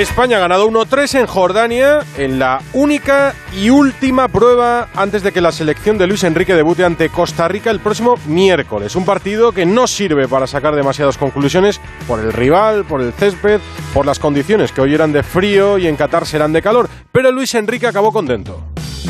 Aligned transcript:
España 0.00 0.38
ha 0.38 0.40
ganado 0.40 0.70
1-3 0.70 1.20
en 1.20 1.26
Jordania 1.26 2.00
en 2.16 2.38
la 2.38 2.62
única 2.72 3.34
y 3.54 3.68
última 3.68 4.28
prueba 4.28 4.88
antes 4.94 5.22
de 5.22 5.32
que 5.32 5.42
la 5.42 5.52
selección 5.52 5.98
de 5.98 6.06
Luis 6.06 6.24
Enrique 6.24 6.54
debute 6.54 6.82
ante 6.84 7.10
Costa 7.10 7.46
Rica 7.46 7.70
el 7.70 7.80
próximo 7.80 8.14
miércoles. 8.26 8.96
Un 8.96 9.04
partido 9.04 9.52
que 9.52 9.66
no 9.66 9.86
sirve 9.86 10.28
para 10.28 10.46
sacar 10.46 10.74
demasiadas 10.74 11.18
conclusiones 11.18 11.78
por 12.08 12.20
el 12.20 12.32
rival, 12.32 12.86
por 12.86 13.02
el 13.02 13.12
césped, 13.12 13.60
por 13.92 14.06
las 14.06 14.18
condiciones 14.18 14.72
que 14.72 14.80
hoy 14.80 14.94
eran 14.94 15.12
de 15.12 15.22
frío 15.22 15.76
y 15.76 15.86
en 15.86 15.96
Qatar 15.96 16.26
serán 16.26 16.54
de 16.54 16.62
calor. 16.62 16.88
Pero 17.12 17.30
Luis 17.30 17.54
Enrique 17.54 17.86
acabó 17.86 18.12
contento. 18.12 18.62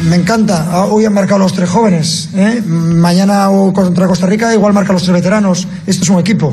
Me 0.02 0.16
encanta. 0.16 0.66
Ah, 0.68 0.86
hoy 0.86 1.04
han 1.04 1.14
marcado 1.14 1.38
los 1.38 1.52
tres 1.52 1.70
jóvenes. 1.70 2.30
¿eh? 2.34 2.60
Mañana 2.66 3.48
contra 3.72 4.08
Costa 4.08 4.26
Rica 4.26 4.52
igual 4.52 4.72
marca 4.72 4.92
los 4.92 5.04
tres 5.04 5.14
veteranos. 5.14 5.68
Esto 5.86 6.02
es 6.02 6.10
un 6.10 6.18
equipo. 6.18 6.52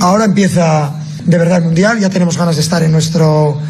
Ahora 0.00 0.26
empieza 0.26 1.03
de 1.24 1.38
verdad 1.38 1.58
el 1.58 1.64
Mundial. 1.64 1.98
Ya 1.98 2.10
tenemos 2.10 2.36
ganas 2.36 2.56
de 2.56 2.62
estar 2.62 2.82
en, 2.82 2.92
nuestro, 2.92 3.60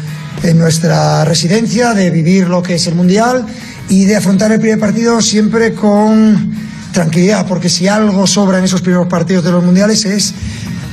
en 0.43 0.57
nuestra 0.57 1.25
residencia, 1.25 1.93
de 1.93 2.09
vivir 2.09 2.47
lo 2.47 2.61
que 2.61 2.75
es 2.75 2.87
el 2.87 2.95
Mundial 2.95 3.45
y 3.89 4.05
de 4.05 4.15
afrontar 4.15 4.51
el 4.51 4.59
primer 4.59 4.79
partido 4.79 5.21
siempre 5.21 5.73
con 5.73 6.53
tranquilidad, 6.91 7.45
porque 7.45 7.69
si 7.69 7.87
algo 7.87 8.25
sobra 8.25 8.59
en 8.59 8.63
esos 8.63 8.81
primeros 8.81 9.07
partidos 9.07 9.43
de 9.43 9.51
los 9.51 9.63
Mundiales 9.63 10.05
es 10.05 10.33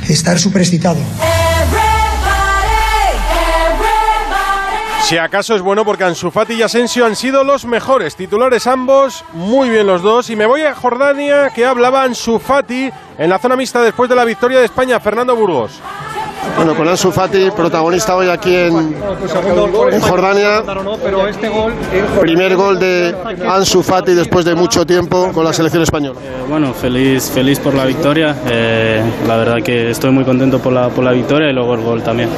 estar 0.09 0.39
súper 0.39 0.63
excitado. 0.63 0.99
Si 5.05 5.19
acaso 5.19 5.55
es 5.55 5.61
bueno 5.61 5.85
porque 5.85 6.05
Ansu 6.05 6.31
Fati 6.31 6.55
y 6.55 6.63
Asensio 6.63 7.05
han 7.05 7.17
sido 7.17 7.45
los 7.45 7.67
mejores 7.67 8.17
titulares 8.17 8.67
ambos, 8.67 9.25
muy 9.35 9.69
bien 9.69 9.87
los 9.87 10.01
dos. 10.01 10.31
Y 10.31 10.37
me 10.37 10.47
voy 10.47 10.63
a 10.63 10.75
Jordania, 10.75 11.51
que 11.55 11.67
hablaba 11.67 12.05
Ansu 12.05 12.39
Fati 12.39 12.91
en 13.19 13.29
la 13.29 13.39
zona 13.39 13.57
mixta 13.57 13.83
después 13.83 14.09
de 14.09 14.17
la 14.17 14.25
victoria 14.25 14.61
de 14.61 14.65
España, 14.65 15.01
Fernando 15.01 15.37
Burgos. 15.37 15.81
Bueno, 16.57 16.75
con 16.77 16.89
Ansu 16.89 17.11
Fati, 17.11 17.51
protagonista 17.51 18.15
hoy 18.15 18.29
aquí 18.29 18.55
en, 18.55 18.95
en 19.93 20.01
Jordania. 20.01 20.63
Primer 22.21 22.57
gol 22.57 22.79
de 22.79 23.15
Ansu 23.49 23.83
Fati 23.83 24.13
después 24.15 24.45
de 24.45 24.55
mucho 24.55 24.85
tiempo 24.87 25.31
con 25.33 25.45
la 25.45 25.53
selección 25.53 25.83
española. 25.83 26.19
Eh, 26.23 26.45
bueno, 26.49 26.73
feliz, 26.73 27.31
feliz 27.31 27.59
por 27.59 27.75
la 27.75 27.85
victoria. 27.85 28.37
Eh, 28.47 29.03
la 29.27 29.37
verdad 29.37 29.57
que 29.63 29.91
estoy 29.91 30.11
muy 30.11 30.25
contento 30.25 30.59
por 30.59 30.73
la, 30.73 30.89
por 30.89 31.05
la 31.05 31.13
victoria 31.13 31.51
y 31.51 31.53
luego 31.53 31.75
el 31.75 31.81
gol 31.81 32.03
también. 32.03 32.29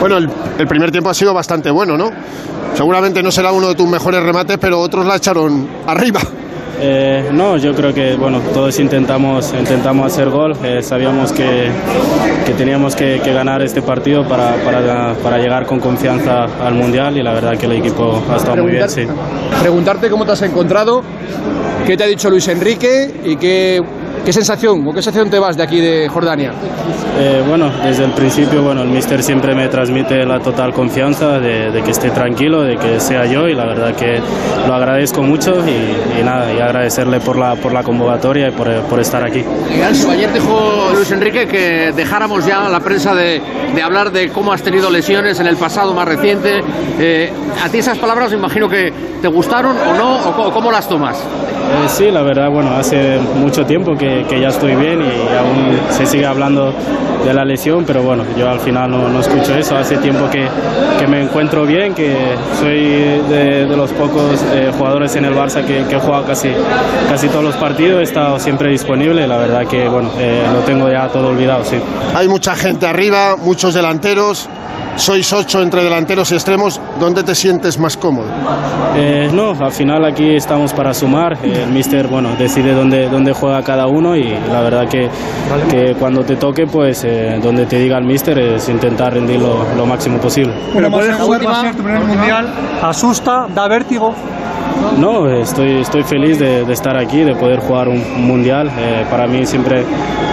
Bueno, 0.00 0.16
el, 0.18 0.30
el 0.58 0.66
primer 0.66 0.90
tiempo 0.90 1.10
ha 1.10 1.14
sido 1.14 1.34
bastante 1.34 1.70
bueno, 1.70 1.96
¿no? 1.96 2.10
Seguramente 2.74 3.22
no 3.22 3.30
será 3.30 3.52
uno 3.52 3.68
de 3.68 3.74
tus 3.74 3.88
mejores 3.88 4.22
remates, 4.22 4.58
pero 4.58 4.80
otros 4.80 5.04
la 5.06 5.16
echaron 5.16 5.68
arriba. 5.86 6.20
Eh, 6.86 7.30
no, 7.32 7.56
yo 7.56 7.74
creo 7.74 7.94
que 7.94 8.14
bueno, 8.14 8.40
todos 8.52 8.78
intentamos, 8.78 9.54
intentamos 9.58 10.12
hacer 10.12 10.28
gol. 10.28 10.54
Eh, 10.62 10.82
sabíamos 10.82 11.32
que, 11.32 11.70
que 12.44 12.52
teníamos 12.52 12.94
que, 12.94 13.18
ganar 13.24 13.62
este 13.62 13.80
partido 13.80 14.28
para, 14.28 14.54
para, 14.56 15.14
para, 15.14 15.38
llegar 15.38 15.64
con 15.64 15.80
confianza 15.80 16.44
al 16.44 16.74
Mundial 16.74 17.16
y 17.16 17.22
la 17.22 17.32
verdad 17.32 17.56
que 17.56 17.64
el 17.64 17.72
equipo 17.72 18.22
ha 18.30 18.36
estado 18.36 18.58
muy 18.58 18.72
bien. 18.72 18.88
Sí. 18.90 19.06
Preguntarte 19.60 20.10
cómo 20.10 20.26
te 20.26 20.32
has 20.32 20.42
encontrado, 20.42 21.02
qué 21.86 21.96
te 21.96 22.04
ha 22.04 22.06
dicho 22.06 22.28
Luis 22.28 22.46
Enrique 22.48 23.14
y 23.24 23.36
qué 23.36 23.82
¿Qué 24.24 24.32
sensación 24.32 24.86
o 24.86 24.92
qué 24.92 25.02
sensación 25.02 25.28
te 25.28 25.38
vas 25.38 25.54
de 25.56 25.62
aquí 25.62 25.80
de 25.80 26.08
Jordania? 26.08 26.52
Eh, 27.18 27.42
bueno, 27.46 27.70
desde 27.84 28.04
el 28.04 28.12
principio, 28.12 28.62
bueno, 28.62 28.82
el 28.82 28.88
míster 28.88 29.22
siempre 29.22 29.54
me 29.54 29.68
transmite 29.68 30.24
la 30.24 30.40
total 30.40 30.72
confianza 30.72 31.38
de, 31.38 31.70
de, 31.70 31.82
que 31.82 31.90
esté 31.90 32.10
tranquilo, 32.10 32.62
de 32.62 32.76
que 32.78 32.98
sea 33.00 33.26
yo 33.26 33.46
y 33.48 33.54
la 33.54 33.66
verdad 33.66 33.94
que 33.94 34.20
lo 34.66 34.74
agradezco 34.74 35.22
mucho 35.22 35.52
y, 35.66 36.20
y 36.20 36.24
nada, 36.24 36.52
y 36.52 36.58
agradecerle 36.58 37.20
por 37.20 37.36
la, 37.36 37.54
por 37.56 37.72
la 37.72 37.82
convocatoria 37.82 38.48
y 38.48 38.52
por, 38.52 38.68
por 38.84 38.98
estar 38.98 39.22
aquí. 39.22 39.44
Ayer 40.10 40.32
dijo 40.32 40.90
Luis 40.94 41.10
Enrique 41.10 41.46
que 41.46 41.92
dejáramos 41.94 42.46
ya 42.46 42.68
la 42.68 42.80
prensa 42.80 43.14
de, 43.14 43.42
de, 43.74 43.82
hablar 43.82 44.10
de 44.10 44.30
cómo 44.30 44.52
has 44.52 44.62
tenido 44.62 44.90
lesiones 44.90 45.38
en 45.38 45.46
el 45.46 45.56
pasado 45.56 45.92
más 45.92 46.08
reciente. 46.08 46.62
Eh, 46.98 47.30
¿A 47.62 47.68
ti 47.68 47.78
esas 47.78 47.98
palabras 47.98 48.30
me 48.30 48.38
imagino 48.38 48.68
que 48.68 48.90
te 49.20 49.28
gustaron 49.28 49.76
o 49.76 49.94
no 49.94 50.16
o 50.46 50.50
cómo 50.50 50.72
las 50.72 50.88
tomas? 50.88 51.16
Eh, 51.64 51.88
sí, 51.88 52.10
la 52.10 52.22
verdad, 52.22 52.50
bueno, 52.50 52.70
hace 52.76 53.18
mucho 53.36 53.64
tiempo 53.64 53.96
que, 53.96 54.13
que, 54.28 54.40
ya 54.40 54.48
estoy 54.48 54.74
bien 54.76 55.00
y 55.02 55.36
aún 55.36 55.78
se 55.90 56.06
sigue 56.06 56.26
hablando 56.26 56.72
de 57.24 57.32
la 57.32 57.44
lesión, 57.44 57.84
pero 57.86 58.02
bueno, 58.02 58.24
yo 58.36 58.48
al 58.48 58.60
final 58.60 58.90
no, 58.90 59.08
no 59.08 59.20
escucho 59.20 59.54
eso. 59.54 59.76
Hace 59.76 59.96
tiempo 59.96 60.28
que, 60.30 60.46
que, 60.98 61.06
me 61.06 61.22
encuentro 61.22 61.64
bien, 61.66 61.94
que 61.94 62.14
soy 62.60 62.80
de, 63.28 63.66
de 63.66 63.76
los 63.76 63.90
pocos 63.92 64.44
eh, 64.52 64.70
jugadores 64.76 65.16
en 65.16 65.24
el 65.24 65.34
Barça 65.34 65.64
que, 65.64 65.84
que 65.88 65.98
juega 65.98 66.24
casi, 66.24 66.50
casi 67.08 67.28
todos 67.28 67.44
los 67.44 67.56
partidos, 67.56 68.00
he 68.00 68.02
estado 68.04 68.38
siempre 68.38 68.70
disponible. 68.70 69.26
La 69.26 69.38
verdad 69.38 69.66
que, 69.66 69.88
bueno, 69.88 70.10
eh, 70.18 70.44
lo 70.52 70.60
tengo 70.60 70.88
ya 70.90 71.08
todo 71.08 71.28
olvidado, 71.28 71.64
sí. 71.64 71.76
Hay 72.14 72.28
mucha 72.28 72.54
gente 72.54 72.86
arriba, 72.86 73.36
muchos 73.36 73.74
delanteros 73.74 74.48
sois 74.96 75.32
ocho 75.32 75.60
entre 75.60 75.82
delanteros 75.82 76.30
y 76.30 76.34
extremos, 76.34 76.80
¿dónde 77.00 77.24
te 77.24 77.34
sientes 77.34 77.78
más 77.78 77.96
cómodo? 77.96 78.28
Eh, 78.96 79.28
no, 79.32 79.50
al 79.50 79.72
final 79.72 80.04
aquí 80.04 80.36
estamos 80.36 80.72
para 80.72 80.94
sumar. 80.94 81.36
El 81.42 81.70
míster, 81.72 82.06
bueno, 82.06 82.30
decide 82.38 82.72
dónde, 82.72 83.08
dónde 83.08 83.32
juega 83.32 83.62
cada 83.62 83.86
uno 83.86 84.03
y 84.14 84.24
la 84.50 84.60
verdad 84.60 84.88
que, 84.88 85.08
que 85.70 85.94
cuando 85.94 86.22
te 86.22 86.36
toque, 86.36 86.66
pues 86.66 87.04
eh, 87.04 87.38
donde 87.42 87.64
te 87.66 87.78
diga 87.78 87.96
el 87.98 88.04
míster 88.04 88.38
es 88.38 88.68
intentar 88.68 89.14
rendir 89.14 89.40
lo, 89.40 89.64
lo 89.76 89.86
máximo 89.86 90.18
posible. 90.18 90.52
Pero 90.74 90.90
puedes 90.90 91.16
jugar 91.16 91.46
va 91.46 91.58
a 91.58 91.60
ser 91.62 91.74
tu 91.76 91.82
primer 91.82 92.04
mundial, 92.04 92.48
asusta, 92.82 93.46
da 93.54 93.68
vértigo. 93.68 94.14
No, 94.98 95.28
estoy, 95.30 95.80
estoy 95.80 96.02
feliz 96.02 96.38
de, 96.38 96.64
de, 96.64 96.72
estar 96.72 96.96
aquí, 96.96 97.20
de 97.20 97.34
poder 97.34 97.58
jugar 97.60 97.88
un 97.88 98.26
mundial. 98.26 98.70
Eh, 98.78 99.06
para 99.10 99.26
mí 99.26 99.44
siempre 99.46 99.84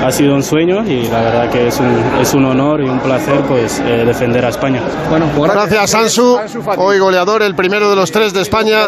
ha 0.04 0.12
sido 0.12 0.36
un 0.36 0.44
sueño 0.44 0.84
y 0.86 1.08
la 1.08 1.22
verdad 1.22 1.50
que 1.50 1.68
es 1.68 1.80
un, 1.80 1.96
es 2.20 2.34
un 2.34 2.46
honor 2.46 2.82
y 2.82 2.90
un 2.90 3.00
placer 3.00 3.42
pues 3.48 3.80
eh, 3.80 4.04
defender 4.06 4.46
a 4.46 4.50
España. 4.50 4.82
Bueno, 5.10 5.28
pues 5.36 5.52
gracias 5.52 5.96
Ansu, 5.96 6.40
hoy 6.78 7.00
goleador, 7.00 7.42
el 7.44 7.56
primero 7.56 7.90
de 7.90 7.96
los 7.96 8.12
tres 8.12 8.34
de 8.34 8.42
España, 8.42 8.88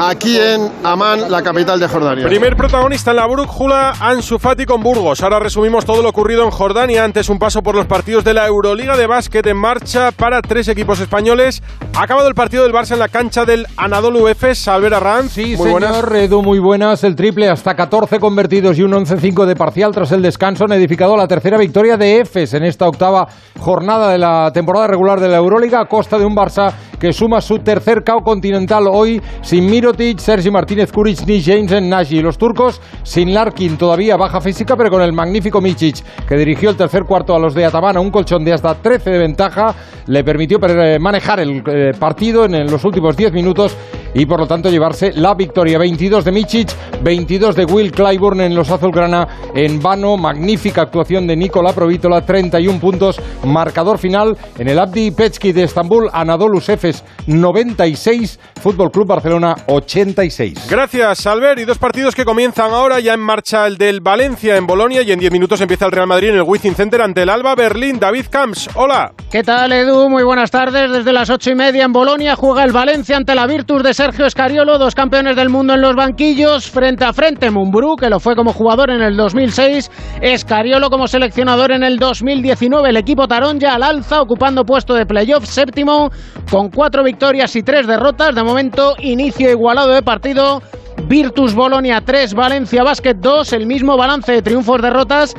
aquí 0.00 0.38
en 0.38 0.70
Amán, 0.82 1.30
la 1.30 1.42
capital 1.42 1.78
de 1.78 1.88
Jordania. 1.88 2.26
Primer 2.26 2.56
protagonista 2.56 3.10
en 3.10 3.16
la 3.16 3.26
brújula, 3.26 3.94
Ansu 4.00 4.38
Fati 4.38 4.64
con 4.64 4.82
Burgos. 4.82 5.22
Ahora 5.22 5.38
resumimos 5.38 5.84
todo 5.84 6.02
lo 6.02 6.08
ocurrido 6.08 6.44
en 6.44 6.50
Jordania. 6.50 7.04
Antes 7.04 7.28
un 7.28 7.38
paso 7.38 7.62
por 7.62 7.74
los 7.74 7.86
partidos 7.86 8.24
de 8.24 8.34
la 8.34 8.46
Euroliga 8.46 8.96
de 8.96 9.06
básquet 9.06 9.46
en 9.46 9.56
marcha 9.56 10.10
para 10.12 10.42
tres 10.42 10.68
equipos 10.68 11.00
españoles. 11.00 11.62
Ha 11.94 12.02
acabado 12.02 12.28
el 12.28 12.34
partido 12.34 12.64
del 12.64 12.72
Barça 12.72 12.92
en 12.92 12.98
la 12.98 13.08
cancha 13.08 13.44
del 13.44 13.66
Anadolu 13.76 14.28
Efes. 14.28 14.63
Albert 14.68 14.94
Arranz, 14.94 15.32
sí, 15.32 15.56
muy 15.56 15.70
señor, 15.70 15.72
buenas. 15.72 16.12
Edu, 16.12 16.42
muy 16.42 16.58
buenas. 16.58 17.04
El 17.04 17.14
triple 17.14 17.48
hasta 17.48 17.74
14 17.74 18.18
convertidos 18.18 18.78
y 18.78 18.82
un 18.82 18.92
11-5 18.92 19.44
de 19.44 19.56
parcial 19.56 19.92
tras 19.92 20.12
el 20.12 20.22
descanso 20.22 20.64
han 20.64 20.72
edificado 20.72 21.16
la 21.16 21.26
tercera 21.26 21.58
victoria 21.58 21.96
de 21.96 22.20
Efes 22.20 22.54
en 22.54 22.64
esta 22.64 22.88
octava 22.88 23.26
jornada 23.58 24.10
de 24.10 24.18
la 24.18 24.50
temporada 24.52 24.86
regular 24.86 25.20
de 25.20 25.28
la 25.28 25.36
Euroliga 25.36 25.80
a 25.80 25.86
costa 25.86 26.18
de 26.18 26.24
un 26.24 26.34
Barça 26.34 26.72
que 26.98 27.12
suma 27.12 27.40
su 27.40 27.58
tercer 27.58 28.02
KO 28.04 28.22
continental 28.22 28.84
hoy 28.90 29.20
sin 29.42 29.66
Mirotic, 29.66 30.18
Sergi 30.18 30.50
Martínez 30.50 30.90
Kuric 30.92 31.26
ni 31.26 31.42
James 31.42 31.82
Nagy. 31.82 32.22
Los 32.22 32.38
turcos 32.38 32.80
sin 33.02 33.34
Larkin 33.34 33.76
todavía 33.76 34.16
baja 34.16 34.40
física 34.40 34.76
pero 34.76 34.90
con 34.90 35.02
el 35.02 35.12
magnífico 35.12 35.60
Micic 35.60 36.02
que 36.26 36.36
dirigió 36.36 36.70
el 36.70 36.76
tercer 36.76 37.04
cuarto 37.04 37.34
a 37.34 37.38
los 37.38 37.54
de 37.54 37.64
Atamana, 37.64 38.00
un 38.00 38.10
colchón 38.10 38.44
de 38.44 38.52
hasta 38.52 38.74
13 38.74 39.10
de 39.10 39.18
ventaja, 39.18 39.74
le 40.06 40.24
permitió 40.24 40.58
manejar 41.00 41.40
el 41.40 41.62
eh, 41.66 41.92
partido 41.98 42.44
en 42.44 42.70
los 42.70 42.84
últimos 42.84 43.16
10 43.16 43.32
minutos 43.32 43.76
y 44.14 44.26
por 44.26 44.40
lo 44.40 44.46
tanto 44.46 44.70
llevarse 44.70 45.12
la 45.12 45.34
victoria. 45.34 45.78
22 45.78 46.24
de 46.24 46.32
Micic, 46.32 46.70
22 47.02 47.56
de 47.56 47.64
Will 47.64 47.92
Clyburn 47.92 48.40
en 48.40 48.54
los 48.54 48.70
azulgrana 48.70 49.26
en 49.54 49.80
vano. 49.80 50.16
Magnífica 50.16 50.82
actuación 50.82 51.26
de 51.26 51.36
Nicola 51.36 51.72
Provítola, 51.72 52.24
31 52.24 52.80
puntos. 52.80 53.20
Marcador 53.44 53.98
final 53.98 54.36
en 54.58 54.68
el 54.68 54.78
Abdi 54.78 55.10
Pechki 55.10 55.52
de 55.52 55.64
Estambul, 55.64 56.08
Anadolu 56.12 56.58
Efes 56.58 57.04
96, 57.26 58.38
Fútbol 58.60 58.90
Club 58.90 59.08
Barcelona 59.08 59.54
86. 59.66 60.68
Gracias, 60.70 61.26
Albert. 61.26 61.58
Y 61.60 61.64
dos 61.64 61.78
partidos 61.78 62.14
que 62.14 62.24
comienzan 62.24 62.72
ahora, 62.72 63.00
ya 63.00 63.14
en 63.14 63.20
marcha 63.20 63.66
el 63.66 63.76
del 63.76 64.00
Valencia 64.00 64.56
en 64.56 64.66
Bolonia 64.66 65.02
y 65.02 65.12
en 65.12 65.18
10 65.18 65.32
minutos 65.32 65.60
empieza 65.60 65.86
el 65.86 65.92
Real 65.92 66.06
Madrid 66.06 66.28
en 66.28 66.36
el 66.36 66.42
Wizzing 66.42 66.74
Center 66.74 67.02
ante 67.02 67.22
el 67.22 67.28
Alba 67.28 67.54
Berlín. 67.54 67.98
David 67.98 68.26
Camps, 68.30 68.70
hola. 68.74 69.12
¿Qué 69.30 69.42
tal, 69.42 69.72
Edu? 69.72 70.08
Muy 70.08 70.22
buenas 70.22 70.50
tardes. 70.50 70.90
Desde 70.90 71.12
las 71.12 71.30
ocho 71.30 71.50
y 71.50 71.54
media 71.54 71.84
en 71.84 71.92
Bolonia 71.92 72.36
juega 72.36 72.64
el 72.64 72.72
Valencia 72.72 73.16
ante 73.16 73.34
la 73.34 73.46
Virtus 73.46 73.82
de 73.82 73.94
Sergio 74.04 74.26
Escariolo, 74.26 74.76
dos 74.76 74.94
campeones 74.94 75.34
del 75.34 75.48
mundo 75.48 75.72
en 75.72 75.80
los 75.80 75.96
banquillos, 75.96 76.70
frente 76.70 77.06
a 77.06 77.14
frente 77.14 77.50
Mumbrú, 77.50 77.96
que 77.96 78.10
lo 78.10 78.20
fue 78.20 78.36
como 78.36 78.52
jugador 78.52 78.90
en 78.90 79.00
el 79.00 79.16
2006, 79.16 79.90
Escariolo 80.20 80.90
como 80.90 81.08
seleccionador 81.08 81.72
en 81.72 81.82
el 81.82 81.98
2019. 81.98 82.90
El 82.90 82.98
equipo 82.98 83.26
Tarón 83.26 83.58
ya 83.58 83.76
al 83.76 83.82
alza, 83.82 84.20
ocupando 84.20 84.62
puesto 84.62 84.92
de 84.92 85.06
playoff 85.06 85.46
séptimo, 85.46 86.10
con 86.50 86.68
cuatro 86.68 87.02
victorias 87.02 87.56
y 87.56 87.62
tres 87.62 87.86
derrotas. 87.86 88.34
De 88.34 88.42
momento, 88.42 88.94
inicio 88.98 89.48
igualado 89.50 89.88
de 89.88 90.02
partido. 90.02 90.60
Virtus 91.08 91.54
Bolonia 91.54 92.02
3, 92.04 92.34
Valencia 92.34 92.84
Basket 92.84 93.14
2, 93.14 93.54
el 93.54 93.66
mismo 93.66 93.96
balance 93.96 94.30
de 94.30 94.42
triunfos-derrotas 94.42 95.34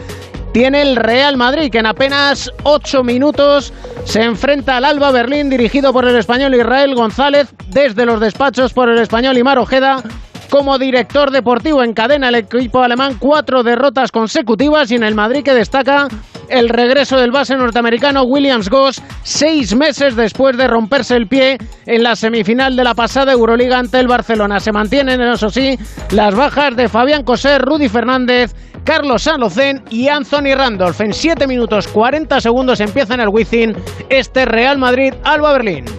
tiene 0.56 0.84
el 0.84 0.96
Real 0.96 1.36
Madrid, 1.36 1.69
que 1.69 1.80
en 1.80 1.86
apenas 1.86 2.50
8 2.63 3.04
minutos 3.04 3.74
se 4.06 4.24
enfrenta 4.24 4.78
al 4.78 4.86
Alba 4.86 5.12
Berlín, 5.12 5.50
dirigido 5.50 5.92
por 5.92 6.06
el 6.06 6.16
español 6.16 6.56
Israel 6.56 6.96
González, 6.96 7.54
desde 7.72 8.06
los 8.06 8.22
despachos 8.22 8.72
por 8.72 8.88
el 8.88 8.98
español 9.00 9.38
Imar 9.38 9.60
Ojeda. 9.60 10.02
Como 10.50 10.78
director 10.78 11.31
deportivo 11.31 11.84
encadena 11.84 12.30
el 12.30 12.36
equipo 12.36 12.81
alemán 12.81 13.18
cuatro 13.19 13.63
derrotas 13.63 14.13
consecutivas 14.13 14.90
y 14.92 14.96
en 14.96 15.04
el 15.04 15.13
Madrid 15.13 15.44
que 15.44 15.54
destaca 15.54 16.07
el 16.48 16.69
regreso 16.69 17.18
del 17.18 17.31
base 17.31 17.58
norteamericano 17.58 18.24
Williams 18.24 18.69
Goss 18.69 19.01
seis 19.24 19.75
meses 19.75 20.16
después 20.16 20.56
de 20.56 20.68
romperse 20.68 21.18
el 21.18 21.28
pie 21.28 21.58
en 21.86 22.04
la 22.04 22.16
semifinal 22.16 22.78
de 22.78 22.84
la 22.86 22.94
pasada 22.94 23.34
Euroliga 23.34 23.78
ante 23.78 24.00
el 24.00 24.08
Barcelona. 24.08 24.62
Se 24.62 24.72
mantienen, 24.72 25.19
eso 25.19 25.50
sí, 25.50 25.78
las 26.12 26.34
bajas 26.34 26.78
de 26.78 26.88
Fabián 26.88 27.24
Coser, 27.24 27.62
Rudy 27.62 27.90
Fernández, 27.90 28.54
Carlos 28.86 29.24
Sanlocén 29.24 29.84
y 29.90 30.08
Anthony 30.08 30.56
Randolph. 30.56 31.02
En 31.02 31.12
7 31.12 31.48
minutos 31.48 31.88
40 31.88 32.40
segundos 32.40 32.80
empieza 32.80 33.16
en 33.16 33.22
el 33.22 33.30
Wizzing 33.30 33.76
este 34.10 34.46
Real 34.46 34.78
Madrid-Alba 34.78 35.54
Berlín. 35.54 35.94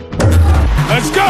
Let's 0.96 1.12
go. 1.12 1.20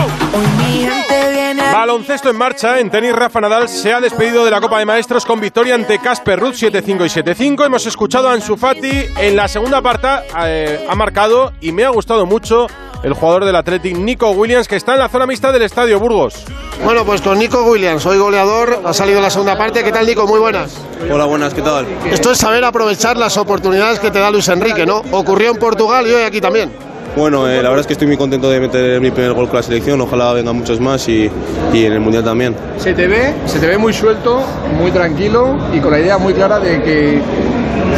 Baloncesto 1.73 2.31
en 2.31 2.37
marcha. 2.37 2.79
En 2.79 2.89
tenis, 2.89 3.13
Rafa 3.13 3.41
Nadal 3.41 3.69
se 3.69 3.93
ha 3.93 4.01
despedido 4.01 4.45
de 4.45 4.53
la 4.53 4.61
Copa 4.61 4.79
de 4.79 4.87
Maestros 4.87 5.27
con 5.27 5.41
victoria 5.41 5.75
ante 5.75 5.99
Casper 5.99 6.39
Ruth 6.39 6.55
7-5 6.55 7.05
y 7.05 7.49
7-5. 7.49 7.67
Hemos 7.67 7.85
escuchado 7.85 8.29
a 8.29 8.35
Ansu 8.35 8.57
Fati 8.57 9.07
en 9.19 9.35
la 9.35 9.49
segunda 9.49 9.83
parte. 9.83 10.07
Eh, 10.45 10.87
ha 10.89 10.95
marcado 10.95 11.53
y 11.61 11.73
me 11.73 11.85
ha 11.85 11.89
gustado 11.89 12.27
mucho 12.27 12.69
el 13.03 13.13
jugador 13.15 13.45
del 13.45 13.57
Athletic, 13.57 13.97
Nico 13.97 14.31
Williams, 14.31 14.69
que 14.69 14.77
está 14.77 14.93
en 14.93 15.01
la 15.01 15.09
zona 15.09 15.27
mixta 15.27 15.51
del 15.51 15.63
Estadio 15.63 15.99
Burgos. 15.99 16.45
Bueno, 16.85 17.05
pues 17.05 17.21
con 17.21 17.37
Nico 17.37 17.65
Williams, 17.65 18.07
hoy 18.07 18.19
goleador, 18.19 18.83
ha 18.85 18.95
salido 18.95 19.19
en 19.19 19.25
la 19.25 19.31
segunda 19.31 19.59
parte. 19.59 19.83
¿Qué 19.83 19.91
tal, 19.91 20.07
Nico? 20.07 20.29
Muy 20.29 20.39
buenas. 20.39 20.81
Hola, 21.11 21.25
buenas, 21.25 21.53
¿qué 21.53 21.63
tal? 21.63 21.89
Esto 22.09 22.31
es 22.31 22.39
saber 22.39 22.65
aprovechar 22.65 23.17
las 23.17 23.37
oportunidades 23.37 23.99
que 23.99 24.13
te 24.13 24.21
da 24.21 24.31
Luis 24.31 24.47
Enrique, 24.47 24.87
¿no? 24.87 25.03
Ocurrió 25.11 25.51
en 25.51 25.57
Portugal 25.57 26.07
y 26.07 26.13
hoy 26.13 26.23
aquí 26.23 26.41
también. 26.41 26.86
Bueno, 27.17 27.49
eh, 27.49 27.63
la 27.63 27.71
verdad 27.71 27.81
es 27.81 27.87
que 27.87 27.95
estoy 27.95 28.07
muy 28.07 28.19
contento 28.19 28.51
de 28.51 28.61
meter 28.61 29.01
mi 29.01 29.11
primer 29.11 29.33
gol 29.33 29.47
con 29.47 29.57
la 29.57 29.63
selección, 29.63 29.99
ojalá 30.03 30.35
vengan 30.35 30.55
muchos 30.55 30.79
más 30.81 31.09
y, 31.09 31.31
y, 31.73 31.85
en 31.87 31.95
el 31.95 32.01
Mundial 32.01 32.23
también. 32.23 32.55
Se 32.77 32.93
te, 32.93 33.07
ve, 33.07 33.33
se 33.47 33.59
te 33.59 33.67
ve 33.67 33.79
muy 33.79 33.95
suelto, 33.95 34.45
muy 34.79 34.91
tranquilo 34.91 35.57
y 35.73 35.81
con 35.81 35.93
la 35.93 35.99
idea 35.99 36.19
muy 36.19 36.35
clara 36.35 36.61
de 36.61 36.83
que 36.83 37.23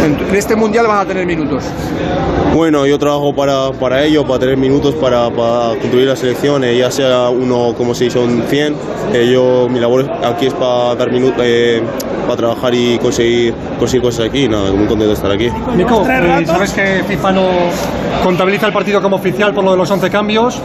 en 0.04 0.34
este 0.34 0.56
Mundial 0.56 0.86
vas 0.86 1.02
a 1.02 1.06
tener 1.06 1.26
minutos. 1.26 1.64
Bueno, 2.54 2.86
yo 2.86 2.98
trabajo 2.98 3.34
para, 3.34 3.70
para 3.72 4.02
ello, 4.02 4.26
para 4.26 4.40
tener 4.40 4.56
minutos, 4.56 4.94
para, 4.94 5.30
para 5.30 5.78
construir 5.78 6.08
la 6.08 6.16
selección, 6.16 6.64
eh, 6.64 6.76
ya 6.76 6.90
sea 6.90 7.28
uno 7.28 7.74
como 7.76 7.94
si 7.94 8.10
son 8.10 8.42
100. 8.48 8.74
Eh, 9.12 9.30
yo, 9.32 9.68
mi 9.70 9.78
labor 9.78 10.10
aquí 10.24 10.46
es 10.46 10.54
para 10.54 10.94
dar 10.94 11.12
minutos, 11.12 11.40
eh, 11.44 11.82
para 12.22 12.36
trabajar 12.36 12.74
y 12.74 12.98
conseguir, 12.98 13.54
conseguir 13.78 14.02
cosas 14.02 14.26
aquí. 14.26 14.48
Nada, 14.48 14.70
muy 14.72 14.86
contento 14.86 15.06
de 15.06 15.12
estar 15.12 15.30
aquí. 15.30 15.50
Nico, 15.76 16.04
sabes 16.04 16.72
que 16.72 17.04
FIFA 17.06 17.32
no 17.32 17.46
contabiliza 18.24 18.66
el 18.66 18.72
partido 18.72 19.00
como 19.00 19.16
oficial 19.16 19.54
por 19.54 19.62
lo 19.62 19.72
de 19.72 19.76
los 19.76 19.90
11 19.90 20.10
cambios. 20.10 20.60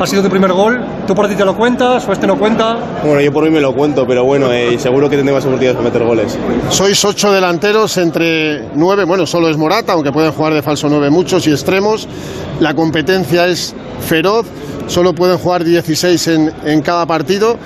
Ha 0.00 0.06
sido 0.06 0.22
tu 0.22 0.30
primer 0.30 0.52
gol. 0.52 0.80
¿Tú 1.06 1.14
por 1.14 1.28
ti 1.28 1.34
te 1.34 1.44
lo 1.44 1.56
cuentas 1.56 2.06
o 2.08 2.12
este 2.12 2.26
no 2.26 2.36
cuenta? 2.36 2.78
Bueno, 3.04 3.20
yo 3.20 3.32
por 3.32 3.44
mí 3.44 3.50
me 3.50 3.60
lo 3.60 3.72
cuento, 3.74 4.06
pero 4.06 4.24
bueno, 4.24 4.48
seguro 4.78 5.08
que 5.08 5.16
tendré 5.16 5.34
más 5.34 5.44
oportunidades 5.44 5.76
para 5.76 5.88
meter 5.88 6.04
goles. 6.04 6.38
Sois 6.70 7.02
ocho 7.04 7.32
delanteros 7.32 7.96
entre 7.96 8.62
nueve, 8.74 9.04
bueno, 9.04 9.26
solo 9.26 9.48
es 9.48 9.56
Morata, 9.56 9.92
aunque 9.92 10.12
pueden 10.12 10.32
jugar 10.32 10.54
de 10.54 10.62
falso 10.62 10.88
nueve 10.88 11.10
muchos 11.10 11.46
y 11.46 11.50
extremos. 11.50 12.08
La 12.60 12.74
competencia 12.74 13.46
es 13.46 13.74
feroz, 14.00 14.46
solo 14.86 15.14
pueden 15.14 15.38
jugar 15.38 15.64
16 15.64 16.28
en, 16.28 16.52
en 16.64 16.82
cada 16.82 17.06
partido, 17.06 17.56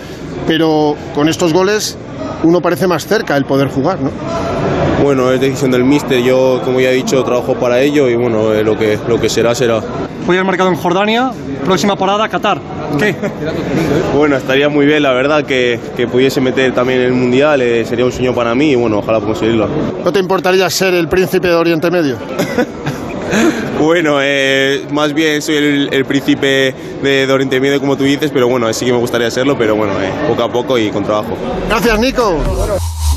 pero 0.47 0.97
con 1.15 1.29
estos 1.29 1.53
goles 1.53 1.97
uno 2.43 2.61
parece 2.61 2.87
más 2.87 3.07
cerca 3.07 3.37
el 3.37 3.45
poder 3.45 3.69
jugar, 3.69 4.01
¿no? 4.01 4.11
Bueno, 5.03 5.33
es 5.33 5.41
decisión 5.41 5.73
del 5.73 5.85
míster, 5.85 6.23
yo 6.23 6.61
como 6.65 6.79
ya 6.81 6.91
he 6.91 6.95
dicho 6.95 7.23
trabajo 7.25 7.55
para 7.55 7.81
ello 7.81 8.09
y 8.09 8.15
bueno, 8.15 8.53
eh, 8.53 8.63
lo, 8.63 8.79
que, 8.79 8.99
lo 9.09 9.21
que 9.21 9.29
será 9.29 9.53
será. 9.53 9.81
Hoy 10.29 10.37
has 10.37 10.45
marcado 10.45 10.71
en 10.71 10.77
Jordania, 10.77 11.33
próxima 11.65 11.97
parada 11.97 12.29
Qatar. 12.29 12.61
¿Qué? 12.99 13.15
bueno, 14.15 14.37
estaría 14.37 14.69
muy 14.69 14.87
bien 14.87 15.03
la 15.03 15.13
verdad 15.13 15.45
que, 15.45 15.79
que 15.97 16.07
pudiese 16.07 16.41
meter 16.41 16.73
también 16.75 17.01
el 17.01 17.13
Mundial, 17.13 17.61
eh, 17.63 17.85
sería 17.85 18.05
un 18.05 18.13
sueño 18.13 18.35
para 18.35 18.55
mí 18.55 18.71
y 18.71 18.75
bueno, 18.75 18.99
ojalá 18.99 19.21
conseguirlo. 19.21 19.69
¿No 20.05 20.13
te 20.13 20.19
importaría 20.19 20.69
ser 20.71 20.95
el 20.95 21.09
príncipe 21.09 21.49
de 21.49 21.55
Oriente 21.55 21.91
Medio? 21.91 22.17
Bueno, 23.79 24.19
eh, 24.21 24.87
más 24.93 25.13
bien 25.13 25.43
soy 25.43 25.57
el, 25.57 25.89
el 25.93 26.05
príncipe 26.05 26.73
de, 27.03 27.27
de, 27.27 27.33
Oriente 27.33 27.59
Medio, 27.59 27.81
como 27.81 27.97
tú 27.97 28.05
dices, 28.05 28.31
pero 28.33 28.47
bueno, 28.47 28.73
sí 28.73 28.85
que 28.85 28.93
me 28.93 28.99
gustaría 28.99 29.29
serlo, 29.29 29.59
pero 29.59 29.75
bueno, 29.75 29.95
eh, 30.01 30.13
poco 30.29 30.43
a 30.45 30.53
poco 30.53 30.79
y 30.79 30.89
con 30.91 31.03
trabajo. 31.03 31.37
Gracias, 31.69 31.99
Nico. 31.99 32.39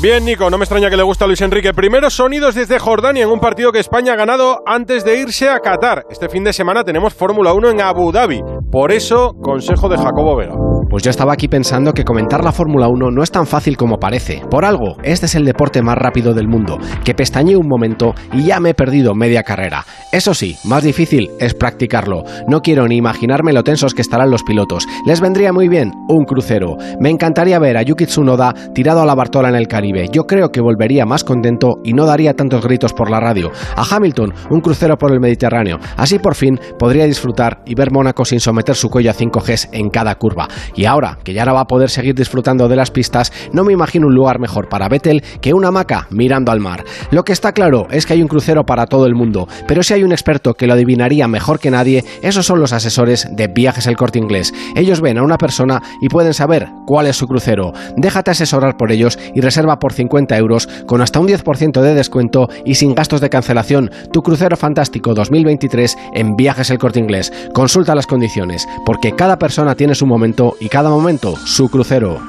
Bien, 0.02 0.22
Nico, 0.24 0.50
no 0.50 0.58
me 0.58 0.64
extraña 0.64 0.90
que 0.90 0.96
le 0.96 1.02
guste 1.02 1.24
a 1.24 1.26
Luis 1.26 1.40
Enrique. 1.40 1.72
Primeros 1.72 2.12
sonidos 2.12 2.54
desde 2.54 2.78
Jordania 2.78 3.24
en 3.24 3.30
un 3.30 3.40
partido 3.40 3.72
que 3.72 3.78
España 3.78 4.12
ha 4.12 4.16
ganado 4.16 4.62
antes 4.66 5.04
de 5.04 5.18
irse 5.18 5.48
a 5.48 5.58
Qatar. 5.60 6.04
Este 6.10 6.28
fin 6.28 6.44
de 6.44 6.52
semana 6.52 6.84
tenemos 6.84 7.14
Fórmula 7.14 7.54
1 7.54 7.70
en 7.70 7.80
Abu 7.80 8.12
Dhabi. 8.12 8.42
Por 8.70 8.92
eso, 8.92 9.32
consejo 9.42 9.88
de 9.88 9.96
Jacobo 9.96 10.36
Vega. 10.36 10.54
Pues 10.96 11.04
yo 11.04 11.10
estaba 11.10 11.34
aquí 11.34 11.46
pensando 11.46 11.92
que 11.92 12.04
comentar 12.04 12.42
la 12.42 12.52
Fórmula 12.52 12.88
1 12.88 13.10
no 13.10 13.22
es 13.22 13.30
tan 13.30 13.46
fácil 13.46 13.76
como 13.76 13.98
parece. 13.98 14.40
Por 14.50 14.64
algo, 14.64 14.96
este 15.02 15.26
es 15.26 15.34
el 15.34 15.44
deporte 15.44 15.82
más 15.82 15.98
rápido 15.98 16.32
del 16.32 16.48
mundo, 16.48 16.78
que 17.04 17.12
pestañeé 17.12 17.58
un 17.58 17.68
momento 17.68 18.14
y 18.32 18.44
ya 18.44 18.60
me 18.60 18.70
he 18.70 18.74
perdido 18.74 19.14
media 19.14 19.42
carrera. 19.42 19.84
Eso 20.10 20.32
sí, 20.32 20.56
más 20.64 20.82
difícil 20.84 21.28
es 21.38 21.52
practicarlo. 21.52 22.24
No 22.48 22.62
quiero 22.62 22.88
ni 22.88 22.96
imaginarme 22.96 23.52
lo 23.52 23.62
tensos 23.62 23.92
que 23.92 24.00
estarán 24.00 24.30
los 24.30 24.42
pilotos. 24.42 24.86
Les 25.04 25.20
vendría 25.20 25.52
muy 25.52 25.68
bien 25.68 25.92
un 26.08 26.24
crucero. 26.24 26.78
Me 26.98 27.10
encantaría 27.10 27.58
ver 27.58 27.76
a 27.76 27.82
Yuki 27.82 28.06
Tsunoda 28.06 28.54
tirado 28.72 29.02
a 29.02 29.04
la 29.04 29.14
Bartola 29.14 29.50
en 29.50 29.56
el 29.56 29.68
Caribe. 29.68 30.08
Yo 30.10 30.22
creo 30.22 30.48
que 30.48 30.62
volvería 30.62 31.04
más 31.04 31.24
contento 31.24 31.74
y 31.84 31.92
no 31.92 32.06
daría 32.06 32.32
tantos 32.32 32.64
gritos 32.64 32.94
por 32.94 33.10
la 33.10 33.20
radio. 33.20 33.52
A 33.76 33.84
Hamilton, 33.84 34.32
un 34.48 34.62
crucero 34.62 34.96
por 34.96 35.12
el 35.12 35.20
Mediterráneo. 35.20 35.78
Así 35.98 36.18
por 36.18 36.36
fin 36.36 36.58
podría 36.78 37.04
disfrutar 37.04 37.60
y 37.66 37.74
ver 37.74 37.92
Mónaco 37.92 38.24
sin 38.24 38.40
someter 38.40 38.76
su 38.76 38.88
cuello 38.88 39.10
a 39.10 39.12
5 39.12 39.40
Gs 39.40 39.68
en 39.72 39.90
cada 39.90 40.14
curva. 40.14 40.48
Ahora, 40.86 41.18
que 41.24 41.34
ya 41.34 41.44
no 41.44 41.54
va 41.54 41.60
a 41.60 41.66
poder 41.66 41.90
seguir 41.90 42.14
disfrutando 42.14 42.68
de 42.68 42.76
las 42.76 42.90
pistas, 42.90 43.32
no 43.52 43.64
me 43.64 43.72
imagino 43.72 44.06
un 44.06 44.14
lugar 44.14 44.38
mejor 44.38 44.68
para 44.68 44.88
Vettel 44.88 45.22
que 45.40 45.54
una 45.54 45.68
hamaca 45.68 46.06
mirando 46.10 46.52
al 46.52 46.60
mar. 46.60 46.84
Lo 47.10 47.24
que 47.24 47.32
está 47.32 47.52
claro 47.52 47.86
es 47.90 48.06
que 48.06 48.14
hay 48.14 48.22
un 48.22 48.28
crucero 48.28 48.64
para 48.64 48.86
todo 48.86 49.06
el 49.06 49.14
mundo, 49.14 49.48
pero 49.66 49.82
si 49.82 49.94
hay 49.94 50.02
un 50.02 50.12
experto 50.12 50.54
que 50.54 50.66
lo 50.66 50.74
adivinaría 50.74 51.28
mejor 51.28 51.58
que 51.58 51.70
nadie, 51.70 52.04
esos 52.22 52.46
son 52.46 52.60
los 52.60 52.72
asesores 52.72 53.28
de 53.30 53.48
Viajes 53.48 53.86
El 53.86 53.96
Corte 53.96 54.18
Inglés. 54.18 54.52
Ellos 54.74 55.00
ven 55.00 55.18
a 55.18 55.22
una 55.22 55.38
persona 55.38 55.82
y 56.00 56.08
pueden 56.08 56.34
saber 56.34 56.68
cuál 56.86 57.06
es 57.06 57.16
su 57.16 57.26
crucero. 57.26 57.72
Déjate 57.96 58.30
asesorar 58.30 58.76
por 58.76 58.92
ellos 58.92 59.18
y 59.34 59.40
reserva 59.40 59.78
por 59.78 59.92
50 59.92 60.36
euros 60.36 60.68
con 60.86 61.00
hasta 61.00 61.20
un 61.20 61.28
10% 61.28 61.80
de 61.80 61.94
descuento 61.94 62.48
y 62.64 62.74
sin 62.74 62.94
gastos 62.94 63.20
de 63.20 63.30
cancelación 63.30 63.90
tu 64.12 64.22
crucero 64.22 64.56
fantástico 64.56 65.14
2023 65.14 65.96
en 66.14 66.36
Viajes 66.36 66.70
El 66.70 66.78
Corte 66.78 66.98
Inglés. 66.98 67.32
Consulta 67.52 67.94
las 67.94 68.06
condiciones, 68.06 68.66
porque 68.84 69.12
cada 69.12 69.38
persona 69.38 69.74
tiene 69.74 69.94
su 69.94 70.06
momento 70.06 70.56
y 70.60 70.65
cada 70.68 70.90
momento 70.90 71.36
su 71.36 71.68
crucero. 71.68 72.20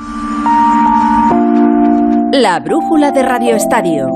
La 2.31 2.59
brújula 2.59 3.11
de 3.11 3.23
Radio 3.23 3.55
Estadio. 3.55 4.09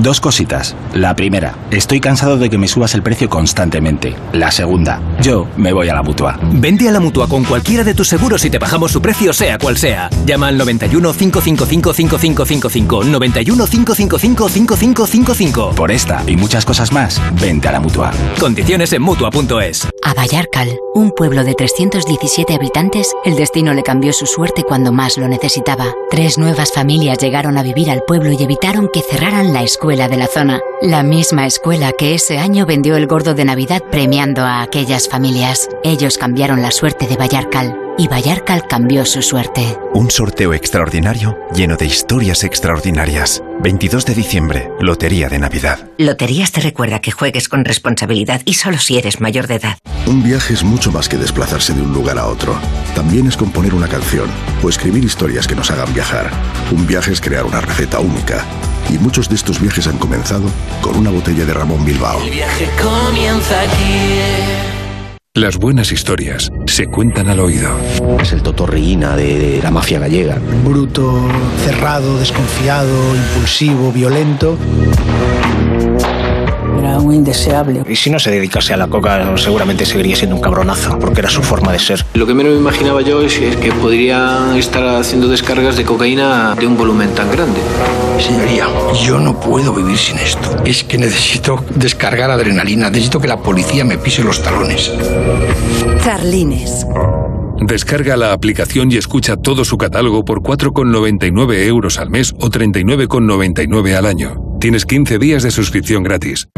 Dos 0.00 0.18
cositas. 0.18 0.74
La 0.94 1.14
primera, 1.14 1.54
estoy 1.70 2.00
cansado 2.00 2.38
de 2.38 2.48
que 2.48 2.56
me 2.56 2.68
subas 2.68 2.94
el 2.94 3.02
precio 3.02 3.28
constantemente. 3.28 4.16
La 4.32 4.50
segunda, 4.50 5.02
yo 5.20 5.46
me 5.58 5.74
voy 5.74 5.90
a 5.90 5.94
la 5.94 6.02
mutua. 6.02 6.38
Vente 6.54 6.88
a 6.88 6.92
la 6.92 7.00
mutua 7.00 7.28
con 7.28 7.44
cualquiera 7.44 7.84
de 7.84 7.92
tus 7.92 8.08
seguros 8.08 8.42
y 8.46 8.50
te 8.50 8.58
bajamos 8.58 8.92
su 8.92 9.02
precio, 9.02 9.34
sea 9.34 9.58
cual 9.58 9.76
sea. 9.76 10.08
Llama 10.24 10.48
al 10.48 10.56
91 10.56 11.12
555 11.12 11.92
5555. 11.92 13.04
91 13.04 13.66
555 13.66 14.48
5555. 14.48 15.74
Por 15.74 15.90
esta 15.90 16.22
y 16.26 16.36
muchas 16.36 16.64
cosas 16.64 16.92
más, 16.92 17.20
vente 17.38 17.68
a 17.68 17.72
la 17.72 17.80
mutua. 17.80 18.10
Condiciones 18.38 18.94
en 18.94 19.02
mutua.es. 19.02 19.89
A 20.02 20.14
Vallarcal, 20.14 20.78
un 20.94 21.10
pueblo 21.10 21.44
de 21.44 21.54
317 21.54 22.54
habitantes, 22.54 23.12
el 23.24 23.36
destino 23.36 23.74
le 23.74 23.82
cambió 23.82 24.12
su 24.12 24.26
suerte 24.26 24.64
cuando 24.64 24.92
más 24.92 25.18
lo 25.18 25.28
necesitaba. 25.28 25.94
Tres 26.10 26.38
nuevas 26.38 26.72
familias 26.72 27.18
llegaron 27.18 27.58
a 27.58 27.62
vivir 27.62 27.90
al 27.90 28.02
pueblo 28.04 28.32
y 28.32 28.42
evitaron 28.42 28.88
que 28.88 29.02
cerraran 29.02 29.52
la 29.52 29.62
escuela 29.62 30.08
de 30.08 30.16
la 30.16 30.26
zona, 30.26 30.60
la 30.80 31.02
misma 31.02 31.46
escuela 31.46 31.92
que 31.92 32.14
ese 32.14 32.38
año 32.38 32.64
vendió 32.64 32.96
el 32.96 33.06
gordo 33.06 33.34
de 33.34 33.44
Navidad 33.44 33.82
premiando 33.90 34.42
a 34.42 34.62
aquellas 34.62 35.08
familias. 35.08 35.68
Ellos 35.84 36.16
cambiaron 36.16 36.62
la 36.62 36.70
suerte 36.70 37.06
de 37.06 37.16
Vallarcal 37.16 37.89
y 38.00 38.08
Vallarcal 38.08 38.66
cambió 38.66 39.04
su 39.04 39.20
suerte. 39.20 39.76
Un 39.92 40.10
sorteo 40.10 40.54
extraordinario 40.54 41.36
lleno 41.54 41.76
de 41.76 41.84
historias 41.84 42.44
extraordinarias. 42.44 43.42
22 43.60 44.06
de 44.06 44.14
diciembre, 44.14 44.70
Lotería 44.80 45.28
de 45.28 45.38
Navidad. 45.38 45.90
Loterías 45.98 46.50
te 46.50 46.62
recuerda 46.62 47.02
que 47.02 47.10
juegues 47.10 47.50
con 47.50 47.62
responsabilidad 47.62 48.40
y 48.46 48.54
solo 48.54 48.78
si 48.78 48.96
eres 48.96 49.20
mayor 49.20 49.48
de 49.48 49.56
edad. 49.56 49.76
Un 50.06 50.22
viaje 50.22 50.54
es 50.54 50.64
mucho 50.64 50.90
más 50.90 51.10
que 51.10 51.18
desplazarse 51.18 51.74
de 51.74 51.82
un 51.82 51.92
lugar 51.92 52.18
a 52.18 52.26
otro. 52.26 52.58
También 52.94 53.26
es 53.26 53.36
componer 53.36 53.74
una 53.74 53.86
canción 53.86 54.30
o 54.62 54.70
escribir 54.70 55.04
historias 55.04 55.46
que 55.46 55.54
nos 55.54 55.70
hagan 55.70 55.92
viajar. 55.92 56.30
Un 56.72 56.86
viaje 56.86 57.12
es 57.12 57.20
crear 57.20 57.44
una 57.44 57.60
receta 57.60 58.00
única. 58.00 58.46
Y 58.88 58.96
muchos 58.96 59.28
de 59.28 59.34
estos 59.34 59.60
viajes 59.60 59.86
han 59.86 59.98
comenzado 59.98 60.48
con 60.80 60.96
una 60.96 61.10
botella 61.10 61.44
de 61.44 61.52
Ramón 61.52 61.84
Bilbao. 61.84 62.22
El 62.22 62.30
viaje 62.30 62.66
comienza 62.80 63.60
aquí. 63.60 64.39
Las 65.40 65.56
buenas 65.56 65.90
historias 65.90 66.52
se 66.66 66.86
cuentan 66.86 67.30
al 67.30 67.40
oído. 67.40 67.74
Es 68.20 68.34
el 68.34 68.42
totorriina 68.42 69.16
de, 69.16 69.38
de, 69.38 69.62
la 69.62 69.70
mafia 69.70 69.98
gallega. 69.98 70.36
Bruto, 70.62 71.18
cerrado, 71.64 72.18
desconfiado, 72.18 73.16
impulsivo, 73.16 73.90
violento. 73.90 74.58
Un 77.00 77.14
indeseable. 77.14 77.82
Y 77.88 77.96
si 77.96 78.10
no 78.10 78.18
se 78.18 78.30
dedicase 78.30 78.74
a 78.74 78.76
la 78.76 78.88
coca, 78.88 79.36
seguramente 79.36 79.86
seguiría 79.86 80.16
siendo 80.16 80.36
un 80.36 80.42
cabronazo, 80.42 80.98
porque 80.98 81.20
era 81.20 81.30
su 81.30 81.42
forma 81.42 81.72
de 81.72 81.78
ser. 81.78 82.04
Lo 82.14 82.26
que 82.26 82.34
menos 82.34 82.52
me 82.52 82.58
imaginaba 82.58 83.00
yo 83.02 83.22
es 83.22 83.34
que 83.38 83.72
podría 83.72 84.56
estar 84.56 84.84
haciendo 84.96 85.28
descargas 85.28 85.76
de 85.76 85.84
cocaína 85.84 86.54
de 86.54 86.66
un 86.66 86.76
volumen 86.76 87.10
tan 87.14 87.30
grande. 87.30 87.60
Señoría, 88.18 88.66
yo 89.02 89.18
no 89.18 89.38
puedo 89.40 89.72
vivir 89.72 89.96
sin 89.96 90.18
esto. 90.18 90.62
Es 90.64 90.84
que 90.84 90.98
necesito 90.98 91.64
descargar 91.74 92.30
adrenalina, 92.30 92.90
necesito 92.90 93.20
que 93.20 93.28
la 93.28 93.38
policía 93.38 93.84
me 93.84 93.98
pise 93.98 94.22
los 94.22 94.42
talones. 94.42 94.92
Carlines. 96.04 96.86
Descarga 97.60 98.16
la 98.16 98.32
aplicación 98.32 98.90
y 98.90 98.96
escucha 98.96 99.36
todo 99.36 99.64
su 99.64 99.76
catálogo 99.76 100.24
por 100.24 100.40
4,99 100.40 101.66
euros 101.66 101.98
al 101.98 102.08
mes 102.08 102.32
o 102.40 102.48
39,99 102.48 103.94
al 103.94 104.06
año. 104.06 104.36
Tienes 104.60 104.86
15 104.86 105.18
días 105.18 105.42
de 105.42 105.50
suscripción 105.50 106.02
gratis. 106.02 106.48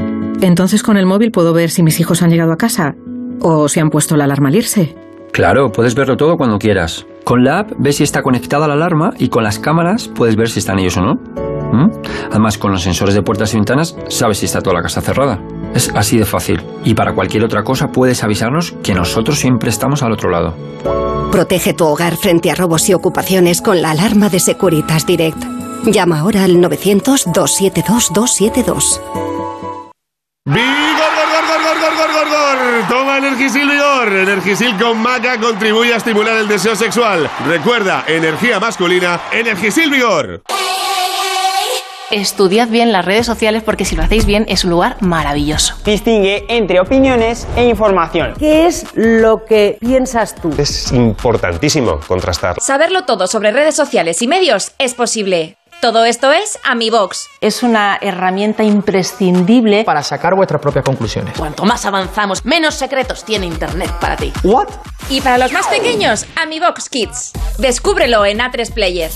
Entonces 0.42 0.82
con 0.82 0.96
el 0.96 1.06
móvil 1.06 1.30
puedo 1.30 1.52
ver 1.52 1.70
si 1.70 1.82
mis 1.82 2.00
hijos 2.00 2.20
han 2.20 2.30
llegado 2.30 2.52
a 2.52 2.56
casa 2.56 2.96
o 3.40 3.68
si 3.68 3.80
han 3.80 3.90
puesto 3.90 4.16
la 4.16 4.25
alarma 4.25 4.49
al 4.49 4.56
irse. 4.56 4.96
Claro, 5.32 5.70
puedes 5.70 5.94
verlo 5.94 6.16
todo 6.16 6.37
cuando 6.37 6.58
quieras. 6.58 7.06
Con 7.25 7.44
la 7.44 7.61
app 7.61 7.70
ves 7.78 7.96
si 7.96 8.02
está 8.02 8.22
conectada 8.22 8.66
la 8.66 8.75
alarma 8.75 9.12
y 9.18 9.28
con 9.28 9.44
las 9.44 9.61
cámaras 9.61 10.08
puedes 10.08 10.37
ver 10.37 10.50
si 10.50 10.58
están 10.58 10.80
ellos 10.80 10.96
o 10.96 11.00
no. 11.00 11.14
¿Mm? 11.72 11.90
Además, 12.30 12.58
con 12.58 12.72
los 12.72 12.82
sensores 12.82 13.14
de 13.14 13.22
puertas 13.22 13.54
y 13.54 13.56
ventanas 13.56 13.96
sabes 14.08 14.38
si 14.38 14.46
está 14.46 14.61
toda 14.61 14.75
la 14.75 14.82
casa 14.82 15.00
cerrada. 15.00 15.40
Es 15.75 15.90
así 15.94 16.18
de 16.18 16.25
fácil. 16.26 16.61
Y 16.84 16.94
para 16.94 17.14
cualquier 17.14 17.44
otra 17.44 17.62
cosa 17.62 17.92
puedes 17.92 18.25
avisarnos 18.25 18.75
que 18.82 18.94
nosotros 18.94 19.38
siempre 19.38 19.70
estamos 19.70 20.02
al 20.02 20.11
otro 20.12 20.28
lado. 20.28 20.54
Protege 21.30 21.72
tu 21.72 21.87
hogar 21.87 22.16
frente 22.16 22.50
a 22.50 22.56
robos 22.56 22.88
y 22.90 22.94
ocupaciones 22.94 23.62
con 23.62 23.80
la 23.80 23.92
alarma 23.92 24.28
de 24.28 24.40
Securitas 24.40 25.06
Direct. 25.06 25.40
Llama 25.87 26.18
ahora 26.18 26.42
al 26.44 26.56
900-272-272. 26.56 29.31
¡Vigor, 30.44 30.66
gor, 30.66 31.46
gor, 31.46 31.62
gor, 31.62 31.80
gor, 31.80 31.96
gor, 31.96 32.12
gor, 32.12 32.28
gor! 32.28 32.88
Toma 32.88 33.18
Energisil 33.18 33.70
Vigor. 33.70 34.12
Energisil 34.12 34.76
con 34.76 34.99
maca 34.99 35.38
contribuye 35.38 35.94
a 35.94 35.99
estimular 35.99 36.37
el 36.37 36.49
deseo 36.49 36.75
sexual. 36.75 37.30
Recuerda, 37.46 38.02
energía 38.08 38.58
masculina, 38.58 39.20
Energisil 39.30 39.88
Vigor. 39.88 40.42
Estudiad 42.11 42.66
bien 42.68 42.90
las 42.90 43.04
redes 43.04 43.25
sociales 43.25 43.62
porque 43.62 43.84
si 43.84 43.94
lo 43.94 44.02
hacéis 44.02 44.26
bien 44.26 44.44
es 44.49 44.64
un 44.64 44.70
lugar 44.70 44.96
maravilloso. 45.00 45.76
Distingue 45.84 46.44
entre 46.49 46.80
opiniones 46.80 47.46
e 47.54 47.68
información. 47.68 48.34
¿Qué 48.37 48.66
es 48.66 48.84
lo 48.94 49.44
que 49.44 49.78
piensas 49.80 50.34
tú? 50.34 50.52
Es 50.58 50.90
importantísimo 50.90 52.00
contrastar. 52.00 52.56
Saberlo 52.61 53.04
todo 53.04 53.28
sobre 53.28 53.52
redes 53.52 53.76
sociales 53.76 54.20
y 54.20 54.26
medios 54.26 54.72
es 54.78 54.94
posible. 54.94 55.56
Todo 55.82 56.04
esto 56.04 56.30
es 56.30 56.60
AmiBox. 56.62 57.28
Es 57.40 57.64
una 57.64 57.98
herramienta 58.00 58.62
imprescindible 58.62 59.82
para 59.82 60.04
sacar 60.04 60.36
vuestras 60.36 60.62
propias 60.62 60.84
conclusiones. 60.84 61.36
Cuanto 61.36 61.64
más 61.64 61.84
avanzamos, 61.84 62.44
menos 62.44 62.76
secretos 62.76 63.24
tiene 63.24 63.46
Internet 63.46 63.90
para 64.00 64.16
ti. 64.16 64.32
¿What? 64.44 64.68
Y 65.10 65.20
para 65.20 65.38
los 65.38 65.50
más 65.50 65.66
pequeños, 65.66 66.24
AmiBox 66.36 66.88
Kids. 66.88 67.32
Descúbrelo 67.58 68.24
en 68.24 68.38
A3 68.38 68.72
Player. 68.72 69.10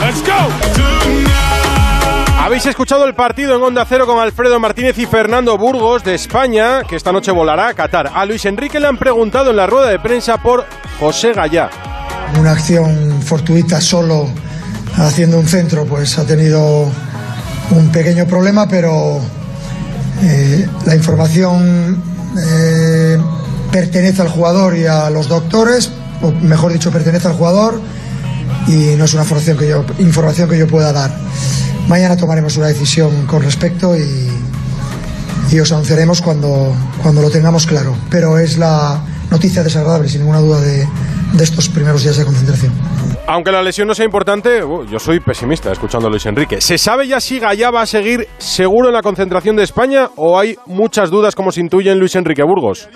¡Let's 0.00 0.24
go! 0.24 0.48
Habéis 2.40 2.64
escuchado 2.64 3.04
el 3.04 3.14
partido 3.14 3.56
en 3.56 3.62
Onda 3.62 3.84
Cero 3.86 4.06
con 4.06 4.18
Alfredo 4.18 4.58
Martínez 4.58 4.96
y 4.96 5.04
Fernando 5.04 5.58
Burgos 5.58 6.02
de 6.02 6.14
España, 6.14 6.82
que 6.84 6.96
esta 6.96 7.12
noche 7.12 7.30
volará 7.30 7.68
a 7.68 7.74
Qatar. 7.74 8.10
A 8.14 8.24
Luis 8.24 8.46
Enrique 8.46 8.80
le 8.80 8.86
han 8.86 8.96
preguntado 8.96 9.50
en 9.50 9.56
la 9.56 9.66
rueda 9.66 9.88
de 9.88 9.98
prensa 9.98 10.38
por 10.38 10.64
José 10.98 11.34
Gallá. 11.34 11.91
Una 12.38 12.52
acción 12.52 13.20
fortuita 13.22 13.80
solo 13.80 14.28
haciendo 14.96 15.38
un 15.38 15.46
centro, 15.46 15.84
pues 15.84 16.18
ha 16.18 16.24
tenido 16.24 16.90
un 17.70 17.88
pequeño 17.92 18.26
problema, 18.26 18.68
pero 18.68 19.20
eh, 20.22 20.66
la 20.86 20.94
información 20.94 22.02
eh, 22.38 23.18
pertenece 23.70 24.22
al 24.22 24.28
jugador 24.28 24.76
y 24.76 24.86
a 24.86 25.10
los 25.10 25.28
doctores, 25.28 25.90
o 26.20 26.32
mejor 26.32 26.72
dicho, 26.72 26.90
pertenece 26.90 27.28
al 27.28 27.34
jugador 27.34 27.80
y 28.66 28.96
no 28.96 29.04
es 29.04 29.14
una 29.14 29.22
información 29.22 29.56
que 29.56 29.68
yo, 29.68 29.84
información 29.98 30.48
que 30.48 30.58
yo 30.58 30.66
pueda 30.66 30.92
dar. 30.92 31.10
Mañana 31.88 32.16
tomaremos 32.16 32.56
una 32.56 32.68
decisión 32.68 33.26
con 33.26 33.42
respecto 33.42 33.96
y, 33.96 34.28
y 35.50 35.60
os 35.60 35.72
anunciaremos 35.72 36.22
cuando, 36.22 36.74
cuando 37.02 37.22
lo 37.22 37.30
tengamos 37.30 37.66
claro. 37.66 37.96
Pero 38.10 38.38
es 38.38 38.58
la 38.58 39.02
noticia 39.30 39.62
desagradable, 39.62 40.08
sin 40.08 40.20
ninguna 40.20 40.38
duda, 40.38 40.60
de, 40.60 40.86
de 41.32 41.44
estos 41.44 41.68
primeros 41.68 42.02
días 42.02 42.16
de 42.16 42.24
concentración. 42.24 42.72
Aunque 43.26 43.52
la 43.52 43.62
lesión 43.62 43.88
no 43.88 43.94
sea 43.94 44.04
importante, 44.04 44.62
uh, 44.64 44.84
yo 44.84 44.98
soy 44.98 45.20
pesimista 45.20 45.72
escuchando 45.72 46.08
a 46.08 46.10
Luis 46.10 46.26
Enrique. 46.26 46.60
¿Se 46.60 46.76
sabe 46.76 47.06
ya 47.06 47.20
si 47.20 47.38
Gallá 47.38 47.70
va 47.70 47.82
a 47.82 47.86
seguir 47.86 48.28
seguro 48.38 48.88
en 48.88 48.94
la 48.94 49.02
concentración 49.02 49.56
de 49.56 49.62
España 49.62 50.10
o 50.16 50.38
hay 50.38 50.56
muchas 50.66 51.10
dudas 51.10 51.34
como 51.34 51.52
se 51.52 51.60
intuye 51.60 51.90
en 51.90 51.98
Luis 51.98 52.14
Enrique 52.16 52.42
Burgos? 52.42 52.88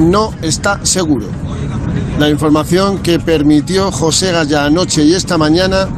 No 0.00 0.32
está 0.42 0.84
seguro. 0.84 1.26
La 2.18 2.28
información 2.28 2.98
que 3.02 3.18
permitió 3.20 3.92
José 3.92 4.32
Gallá 4.32 4.64
anoche 4.64 5.04
y 5.04 5.14
esta 5.14 5.38
mañana 5.38 5.88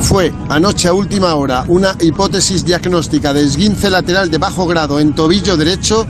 fue 0.00 0.32
anoche 0.48 0.88
a 0.88 0.92
última 0.92 1.34
hora 1.34 1.64
una 1.68 1.94
hipótesis 2.00 2.64
diagnóstica 2.64 3.32
de 3.32 3.42
esguince 3.42 3.90
lateral 3.90 4.30
de 4.30 4.38
bajo 4.38 4.66
grado 4.66 4.98
en 4.98 5.12
tobillo 5.12 5.56
derecho. 5.56 6.06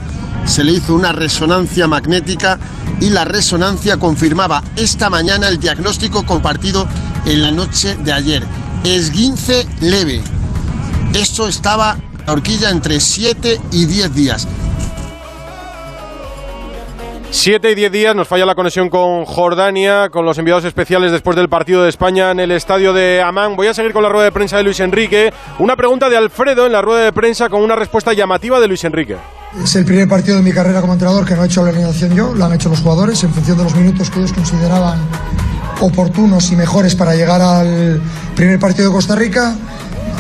Se 0.46 0.64
le 0.64 0.72
hizo 0.72 0.94
una 0.94 1.12
resonancia 1.12 1.86
magnética 1.86 2.58
y 3.00 3.10
la 3.10 3.24
resonancia 3.24 3.96
confirmaba 3.96 4.62
esta 4.76 5.10
mañana 5.10 5.48
el 5.48 5.58
diagnóstico 5.58 6.24
compartido 6.24 6.86
en 7.26 7.42
la 7.42 7.50
noche 7.50 7.96
de 7.96 8.12
ayer. 8.12 8.42
Esguince 8.84 9.66
leve. 9.80 10.22
Eso 11.14 11.48
estaba 11.48 11.96
la 12.26 12.32
horquilla 12.32 12.70
entre 12.70 13.00
7 13.00 13.60
y 13.72 13.86
10 13.86 14.14
días. 14.14 14.48
7 17.32 17.70
y 17.70 17.74
10 17.76 17.92
días, 17.92 18.16
nos 18.16 18.26
falla 18.26 18.44
la 18.44 18.56
conexión 18.56 18.90
con 18.90 19.24
Jordania, 19.24 20.08
con 20.10 20.24
los 20.24 20.36
enviados 20.38 20.64
especiales 20.64 21.12
después 21.12 21.36
del 21.36 21.48
partido 21.48 21.84
de 21.84 21.88
España 21.88 22.32
en 22.32 22.40
el 22.40 22.50
estadio 22.50 22.92
de 22.92 23.22
Amán. 23.22 23.54
Voy 23.54 23.68
a 23.68 23.74
seguir 23.74 23.92
con 23.92 24.02
la 24.02 24.08
rueda 24.08 24.24
de 24.24 24.32
prensa 24.32 24.56
de 24.56 24.64
Luis 24.64 24.80
Enrique. 24.80 25.32
Una 25.60 25.76
pregunta 25.76 26.10
de 26.10 26.16
Alfredo 26.16 26.66
en 26.66 26.72
la 26.72 26.82
rueda 26.82 27.04
de 27.04 27.12
prensa 27.12 27.48
con 27.48 27.62
una 27.62 27.76
respuesta 27.76 28.12
llamativa 28.12 28.58
de 28.58 28.66
Luis 28.66 28.82
Enrique. 28.82 29.16
Es 29.58 29.74
el 29.74 29.84
primer 29.84 30.08
partido 30.08 30.36
de 30.36 30.42
mi 30.42 30.52
carrera 30.52 30.80
como 30.80 30.92
entrenador 30.92 31.26
que 31.26 31.34
no 31.34 31.42
he 31.42 31.46
hecho 31.46 31.64
la 31.64 31.70
alineación 31.70 32.14
yo, 32.14 32.34
lo 32.34 32.44
han 32.44 32.52
hecho 32.52 32.68
los 32.68 32.80
jugadores 32.80 33.22
en 33.24 33.30
función 33.32 33.58
de 33.58 33.64
los 33.64 33.74
minutos 33.74 34.08
que 34.08 34.20
ellos 34.20 34.32
consideraban 34.32 35.00
oportunos 35.80 36.52
y 36.52 36.56
mejores 36.56 36.94
para 36.94 37.14
llegar 37.14 37.42
al 37.42 38.00
primer 38.36 38.60
partido 38.60 38.88
de 38.88 38.94
Costa 38.94 39.16
Rica. 39.16 39.54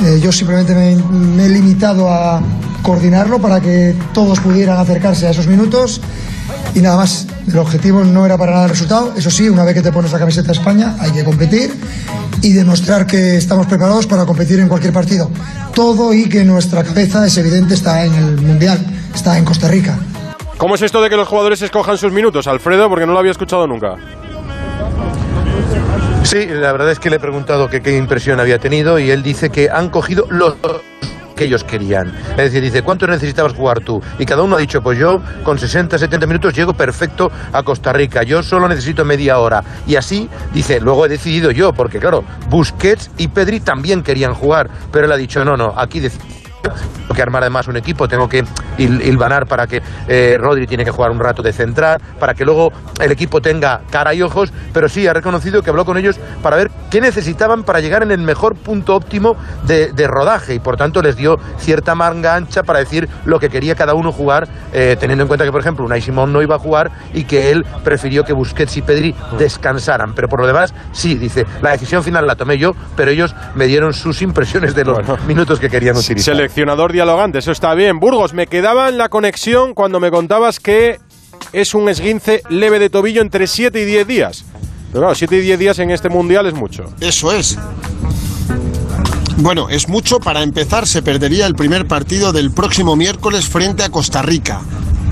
Eh, 0.04 0.18
yo 0.20 0.32
simplemente 0.32 0.74
me, 0.74 0.96
me 0.96 1.46
he 1.46 1.48
limitado 1.48 2.10
a 2.10 2.42
coordinarlo 2.82 3.38
para 3.38 3.60
que 3.60 3.94
todos 4.12 4.40
pudieran 4.40 4.78
acercarse 4.78 5.26
a 5.26 5.30
esos 5.30 5.46
minutos 5.46 6.00
y 6.74 6.80
nada 6.80 6.96
más. 6.96 7.26
El 7.46 7.58
objetivo 7.58 8.04
no 8.04 8.26
era 8.26 8.38
para 8.38 8.52
nada 8.52 8.64
el 8.64 8.70
resultado. 8.70 9.14
Eso 9.16 9.30
sí, 9.30 9.48
una 9.48 9.64
vez 9.64 9.74
que 9.74 9.82
te 9.82 9.92
pones 9.92 10.12
la 10.12 10.18
camiseta 10.18 10.48
de 10.48 10.52
España, 10.52 10.96
hay 10.98 11.10
que 11.12 11.24
competir 11.24 11.72
y 12.42 12.52
demostrar 12.52 13.06
que 13.06 13.36
estamos 13.36 13.66
preparados 13.66 14.06
para 14.06 14.24
competir 14.24 14.60
en 14.60 14.68
cualquier 14.68 14.92
partido. 14.92 15.30
Todo 15.74 16.14
y 16.14 16.28
que 16.28 16.44
nuestra 16.44 16.84
cabeza, 16.84 17.26
es 17.26 17.36
evidente, 17.38 17.74
está 17.74 18.04
en 18.04 18.14
el 18.14 18.40
Mundial, 18.40 18.78
está 19.14 19.36
en 19.38 19.44
Costa 19.44 19.68
Rica. 19.68 19.98
¿Cómo 20.56 20.74
es 20.74 20.82
esto 20.82 21.00
de 21.00 21.08
que 21.08 21.16
los 21.16 21.26
jugadores 21.26 21.62
escojan 21.62 21.96
sus 21.96 22.12
minutos, 22.12 22.46
Alfredo? 22.46 22.88
Porque 22.88 23.06
no 23.06 23.12
lo 23.12 23.18
había 23.18 23.30
escuchado 23.30 23.66
nunca. 23.66 23.96
Sí, 26.22 26.46
la 26.46 26.72
verdad 26.72 26.90
es 26.90 26.98
que 26.98 27.10
le 27.10 27.16
he 27.16 27.20
preguntado 27.20 27.68
que 27.68 27.80
qué 27.80 27.96
impresión 27.96 28.40
había 28.40 28.58
tenido 28.58 28.98
y 28.98 29.10
él 29.10 29.22
dice 29.22 29.50
que 29.50 29.70
han 29.70 29.88
cogido 29.88 30.26
los 30.28 30.56
que 31.34 31.44
ellos 31.44 31.64
querían. 31.64 32.14
Es 32.32 32.36
decir, 32.36 32.62
dice, 32.62 32.82
¿cuánto 32.82 33.06
necesitabas 33.06 33.54
jugar 33.54 33.80
tú? 33.80 34.02
Y 34.18 34.26
cada 34.26 34.42
uno 34.42 34.56
ha 34.56 34.58
dicho, 34.58 34.82
pues 34.82 34.98
yo 34.98 35.22
con 35.42 35.58
60, 35.58 35.98
70 35.98 36.26
minutos 36.26 36.54
llego 36.54 36.74
perfecto 36.74 37.32
a 37.52 37.62
Costa 37.62 37.92
Rica, 37.94 38.22
yo 38.22 38.42
solo 38.42 38.68
necesito 38.68 39.04
media 39.04 39.38
hora. 39.38 39.64
Y 39.86 39.96
así, 39.96 40.28
dice, 40.52 40.78
luego 40.78 41.06
he 41.06 41.08
decidido 41.08 41.50
yo, 41.50 41.72
porque 41.72 41.98
claro, 41.98 42.22
Busquets 42.50 43.10
y 43.16 43.28
Pedri 43.28 43.60
también 43.60 44.02
querían 44.02 44.34
jugar, 44.34 44.68
pero 44.92 45.06
él 45.06 45.12
ha 45.12 45.16
dicho, 45.16 45.42
no, 45.44 45.56
no, 45.56 45.72
aquí 45.76 46.00
decido 46.00 46.39
tengo 46.62 47.14
que 47.14 47.22
armar 47.22 47.42
además 47.42 47.66
un 47.68 47.76
equipo, 47.76 48.06
tengo 48.08 48.28
que 48.28 48.44
hil- 48.78 49.02
hilvanar 49.04 49.46
para 49.46 49.66
que 49.66 49.82
eh, 50.08 50.36
Rodri 50.38 50.66
tiene 50.66 50.84
que 50.84 50.90
jugar 50.90 51.10
un 51.10 51.18
rato 51.18 51.42
de 51.42 51.52
central, 51.52 52.00
para 52.18 52.34
que 52.34 52.44
luego 52.44 52.72
el 53.00 53.10
equipo 53.12 53.40
tenga 53.40 53.80
cara 53.90 54.14
y 54.14 54.22
ojos, 54.22 54.52
pero 54.72 54.88
sí 54.88 55.06
ha 55.06 55.12
reconocido 55.12 55.62
que 55.62 55.70
habló 55.70 55.84
con 55.84 55.96
ellos 55.96 56.18
para 56.42 56.56
ver 56.56 56.70
qué 56.90 57.00
necesitaban 57.00 57.64
para 57.64 57.80
llegar 57.80 58.02
en 58.02 58.10
el 58.10 58.18
mejor 58.18 58.54
punto 58.56 58.94
óptimo 58.94 59.36
de, 59.66 59.92
de 59.92 60.06
rodaje 60.06 60.54
y 60.54 60.58
por 60.58 60.76
tanto 60.76 61.02
les 61.02 61.16
dio 61.16 61.38
cierta 61.58 61.94
manga 61.94 62.34
ancha 62.36 62.62
para 62.62 62.78
decir 62.78 63.08
lo 63.24 63.40
que 63.40 63.48
quería 63.48 63.74
cada 63.74 63.94
uno 63.94 64.12
jugar, 64.12 64.48
eh, 64.72 64.96
teniendo 65.00 65.22
en 65.22 65.28
cuenta 65.28 65.44
que 65.44 65.52
por 65.52 65.60
ejemplo 65.60 65.84
Unai 65.84 66.00
Simón 66.00 66.32
no 66.32 66.42
iba 66.42 66.56
a 66.56 66.58
jugar 66.58 66.90
y 67.14 67.24
que 67.24 67.50
él 67.50 67.64
prefirió 67.84 68.24
que 68.24 68.32
Busquets 68.32 68.76
y 68.76 68.82
Pedri 68.82 69.14
descansaran, 69.38 70.14
pero 70.14 70.28
por 70.28 70.40
lo 70.40 70.46
demás 70.46 70.74
sí, 70.92 71.14
dice, 71.16 71.46
la 71.62 71.70
decisión 71.70 72.02
final 72.04 72.26
la 72.26 72.36
tomé 72.36 72.58
yo, 72.58 72.74
pero 72.96 73.10
ellos 73.10 73.34
me 73.54 73.66
dieron 73.66 73.92
sus 73.94 74.22
impresiones 74.22 74.74
de 74.74 74.84
los 74.84 74.98
minutos 75.26 75.58
que 75.58 75.68
querían 75.70 75.96
utilizar. 75.96 76.34
Seleccionador 76.50 76.92
dialogante, 76.92 77.38
eso 77.38 77.52
está 77.52 77.74
bien. 77.74 78.00
Burgos, 78.00 78.34
me 78.34 78.48
quedaba 78.48 78.88
en 78.88 78.98
la 78.98 79.08
conexión 79.08 79.72
cuando 79.72 80.00
me 80.00 80.10
contabas 80.10 80.58
que 80.58 80.98
es 81.52 81.74
un 81.74 81.88
esguince 81.88 82.42
leve 82.48 82.80
de 82.80 82.90
tobillo 82.90 83.22
entre 83.22 83.46
7 83.46 83.80
y 83.80 83.84
10 83.84 84.06
días. 84.08 84.44
Pero 84.88 85.02
claro, 85.02 85.14
7 85.14 85.36
y 85.36 85.40
10 85.42 85.58
días 85.60 85.78
en 85.78 85.92
este 85.92 86.08
mundial 86.08 86.46
es 86.46 86.54
mucho. 86.54 86.92
Eso 87.00 87.30
es. 87.30 87.56
Bueno, 89.36 89.68
es 89.68 89.88
mucho. 89.88 90.18
Para 90.18 90.42
empezar, 90.42 90.88
se 90.88 91.02
perdería 91.02 91.46
el 91.46 91.54
primer 91.54 91.86
partido 91.86 92.32
del 92.32 92.50
próximo 92.50 92.96
miércoles 92.96 93.48
frente 93.48 93.84
a 93.84 93.90
Costa 93.90 94.20
Rica. 94.20 94.60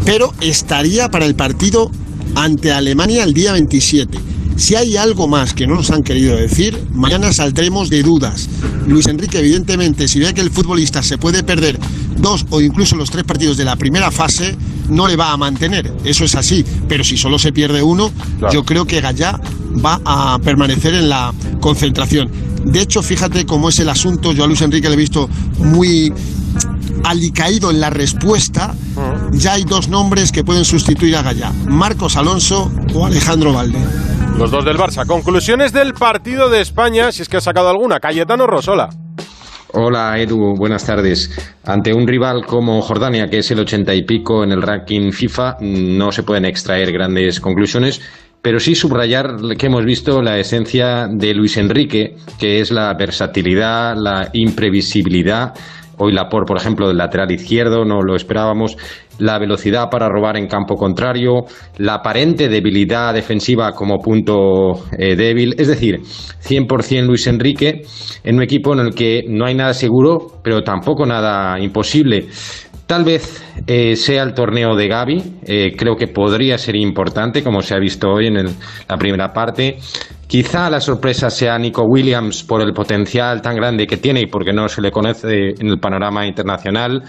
Pero 0.04 0.34
estaría 0.40 1.08
para 1.08 1.24
el 1.24 1.36
partido 1.36 1.92
ante 2.34 2.72
Alemania 2.72 3.22
el 3.22 3.32
día 3.32 3.52
27. 3.52 4.18
Si 4.56 4.74
hay 4.74 4.96
algo 4.96 5.28
más 5.28 5.54
que 5.54 5.68
no 5.68 5.76
nos 5.76 5.92
han 5.92 6.02
querido 6.02 6.34
decir, 6.36 6.76
mañana 6.90 7.32
saldremos 7.32 7.90
de 7.90 8.02
dudas. 8.02 8.48
Luis 8.88 9.06
Enrique, 9.06 9.38
evidentemente, 9.38 10.08
si 10.08 10.18
ve 10.18 10.32
que 10.34 10.40
el 10.40 10.50
futbolista 10.50 11.02
se 11.02 11.18
puede 11.18 11.42
perder 11.42 11.78
dos 12.16 12.46
o 12.50 12.60
incluso 12.60 12.96
los 12.96 13.10
tres 13.10 13.24
partidos 13.24 13.56
de 13.56 13.64
la 13.64 13.76
primera 13.76 14.10
fase, 14.10 14.56
no 14.88 15.06
le 15.06 15.16
va 15.16 15.32
a 15.32 15.36
mantener. 15.36 15.92
Eso 16.04 16.24
es 16.24 16.34
así. 16.34 16.64
Pero 16.88 17.04
si 17.04 17.16
solo 17.16 17.38
se 17.38 17.52
pierde 17.52 17.82
uno, 17.82 18.10
yo 18.50 18.64
creo 18.64 18.86
que 18.86 19.00
Gallá 19.00 19.38
va 19.84 20.00
a 20.04 20.38
permanecer 20.38 20.94
en 20.94 21.08
la 21.08 21.32
concentración. 21.60 22.30
De 22.64 22.80
hecho, 22.80 23.02
fíjate 23.02 23.46
cómo 23.46 23.68
es 23.68 23.78
el 23.78 23.88
asunto. 23.88 24.32
Yo 24.32 24.44
a 24.44 24.46
Luis 24.46 24.62
Enrique 24.62 24.88
le 24.88 24.94
he 24.94 24.98
visto 24.98 25.28
muy 25.58 26.12
alicaído 27.04 27.70
en 27.70 27.80
la 27.80 27.90
respuesta. 27.90 28.74
Ya 29.32 29.52
hay 29.52 29.64
dos 29.64 29.88
nombres 29.88 30.32
que 30.32 30.44
pueden 30.44 30.64
sustituir 30.64 31.16
a 31.16 31.22
Gallá: 31.22 31.52
Marcos 31.66 32.16
Alonso 32.16 32.72
o 32.94 33.06
Alejandro 33.06 33.52
Valde. 33.52 33.78
Los 34.38 34.52
dos 34.52 34.64
del 34.64 34.76
Barça. 34.76 35.04
Conclusiones 35.04 35.72
del 35.72 35.94
partido 35.94 36.48
de 36.48 36.60
España, 36.60 37.10
si 37.10 37.22
es 37.22 37.28
que 37.28 37.38
ha 37.38 37.40
sacado 37.40 37.70
alguna. 37.70 37.98
Cayetano 37.98 38.46
Rosola. 38.46 38.88
Hola 39.72 40.16
Edu, 40.16 40.54
buenas 40.56 40.86
tardes. 40.86 41.28
Ante 41.66 41.92
un 41.92 42.06
rival 42.06 42.46
como 42.46 42.80
Jordania, 42.80 43.26
que 43.28 43.38
es 43.38 43.50
el 43.50 43.58
ochenta 43.58 43.96
y 43.96 44.04
pico 44.04 44.44
en 44.44 44.52
el 44.52 44.62
ranking 44.62 45.10
FIFA, 45.10 45.56
no 45.60 46.12
se 46.12 46.22
pueden 46.22 46.44
extraer 46.44 46.92
grandes 46.92 47.40
conclusiones, 47.40 48.00
pero 48.40 48.60
sí 48.60 48.76
subrayar 48.76 49.38
que 49.58 49.66
hemos 49.66 49.84
visto 49.84 50.22
la 50.22 50.38
esencia 50.38 51.08
de 51.10 51.34
Luis 51.34 51.56
Enrique, 51.56 52.14
que 52.38 52.60
es 52.60 52.70
la 52.70 52.94
versatilidad, 52.94 53.96
la 53.96 54.30
imprevisibilidad. 54.34 55.52
Hoy 55.98 56.12
Lapor, 56.12 56.44
por 56.46 56.56
ejemplo, 56.56 56.88
del 56.88 56.96
lateral 56.96 57.30
izquierdo, 57.30 57.84
no 57.84 58.02
lo 58.02 58.16
esperábamos 58.16 58.76
la 59.18 59.38
velocidad 59.38 59.90
para 59.90 60.08
robar 60.08 60.36
en 60.36 60.46
campo 60.46 60.76
contrario, 60.76 61.44
la 61.78 61.94
aparente 61.94 62.48
debilidad 62.48 63.12
defensiva 63.12 63.72
como 63.72 63.98
punto 63.98 64.84
eh, 64.96 65.16
débil, 65.16 65.54
es 65.58 65.68
decir, 65.68 66.00
100% 66.00 67.04
Luis 67.04 67.26
Enrique 67.26 67.82
en 68.22 68.36
un 68.36 68.42
equipo 68.42 68.72
en 68.72 68.80
el 68.80 68.94
que 68.94 69.24
no 69.28 69.44
hay 69.44 69.54
nada 69.54 69.74
seguro, 69.74 70.40
pero 70.42 70.62
tampoco 70.62 71.04
nada 71.04 71.58
imposible. 71.58 72.28
Tal 72.86 73.04
vez 73.04 73.44
eh, 73.66 73.96
sea 73.96 74.22
el 74.22 74.32
torneo 74.32 74.74
de 74.74 74.88
Gaby, 74.88 75.22
eh, 75.46 75.76
creo 75.76 75.94
que 75.94 76.06
podría 76.06 76.56
ser 76.56 76.74
importante, 76.74 77.42
como 77.42 77.60
se 77.60 77.74
ha 77.74 77.78
visto 77.78 78.08
hoy 78.08 78.28
en 78.28 78.36
la 78.36 78.96
primera 78.96 79.30
parte. 79.34 79.76
Quizá 80.28 80.68
la 80.68 80.78
sorpresa 80.78 81.30
sea 81.30 81.58
Nico 81.58 81.84
Williams 81.84 82.44
por 82.44 82.60
el 82.60 82.74
potencial 82.74 83.40
tan 83.40 83.56
grande 83.56 83.86
que 83.86 83.96
tiene 83.96 84.20
y 84.20 84.26
porque 84.26 84.52
no 84.52 84.68
se 84.68 84.82
le 84.82 84.90
conoce 84.90 85.54
en 85.58 85.68
el 85.68 85.80
panorama 85.80 86.26
internacional. 86.26 87.02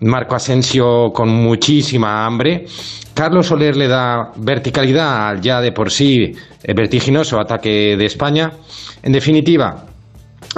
Marco 0.00 0.34
Asensio 0.34 1.10
con 1.10 1.30
muchísima 1.30 2.26
hambre. 2.26 2.66
Carlos 3.14 3.46
Soler 3.46 3.76
le 3.76 3.88
da 3.88 4.32
verticalidad 4.36 5.28
al 5.28 5.40
ya 5.40 5.62
de 5.62 5.72
por 5.72 5.90
sí 5.90 6.32
vertiginoso 6.62 7.40
ataque 7.40 7.96
de 7.96 8.04
España. 8.04 8.52
En 9.02 9.12
definitiva, 9.12 9.86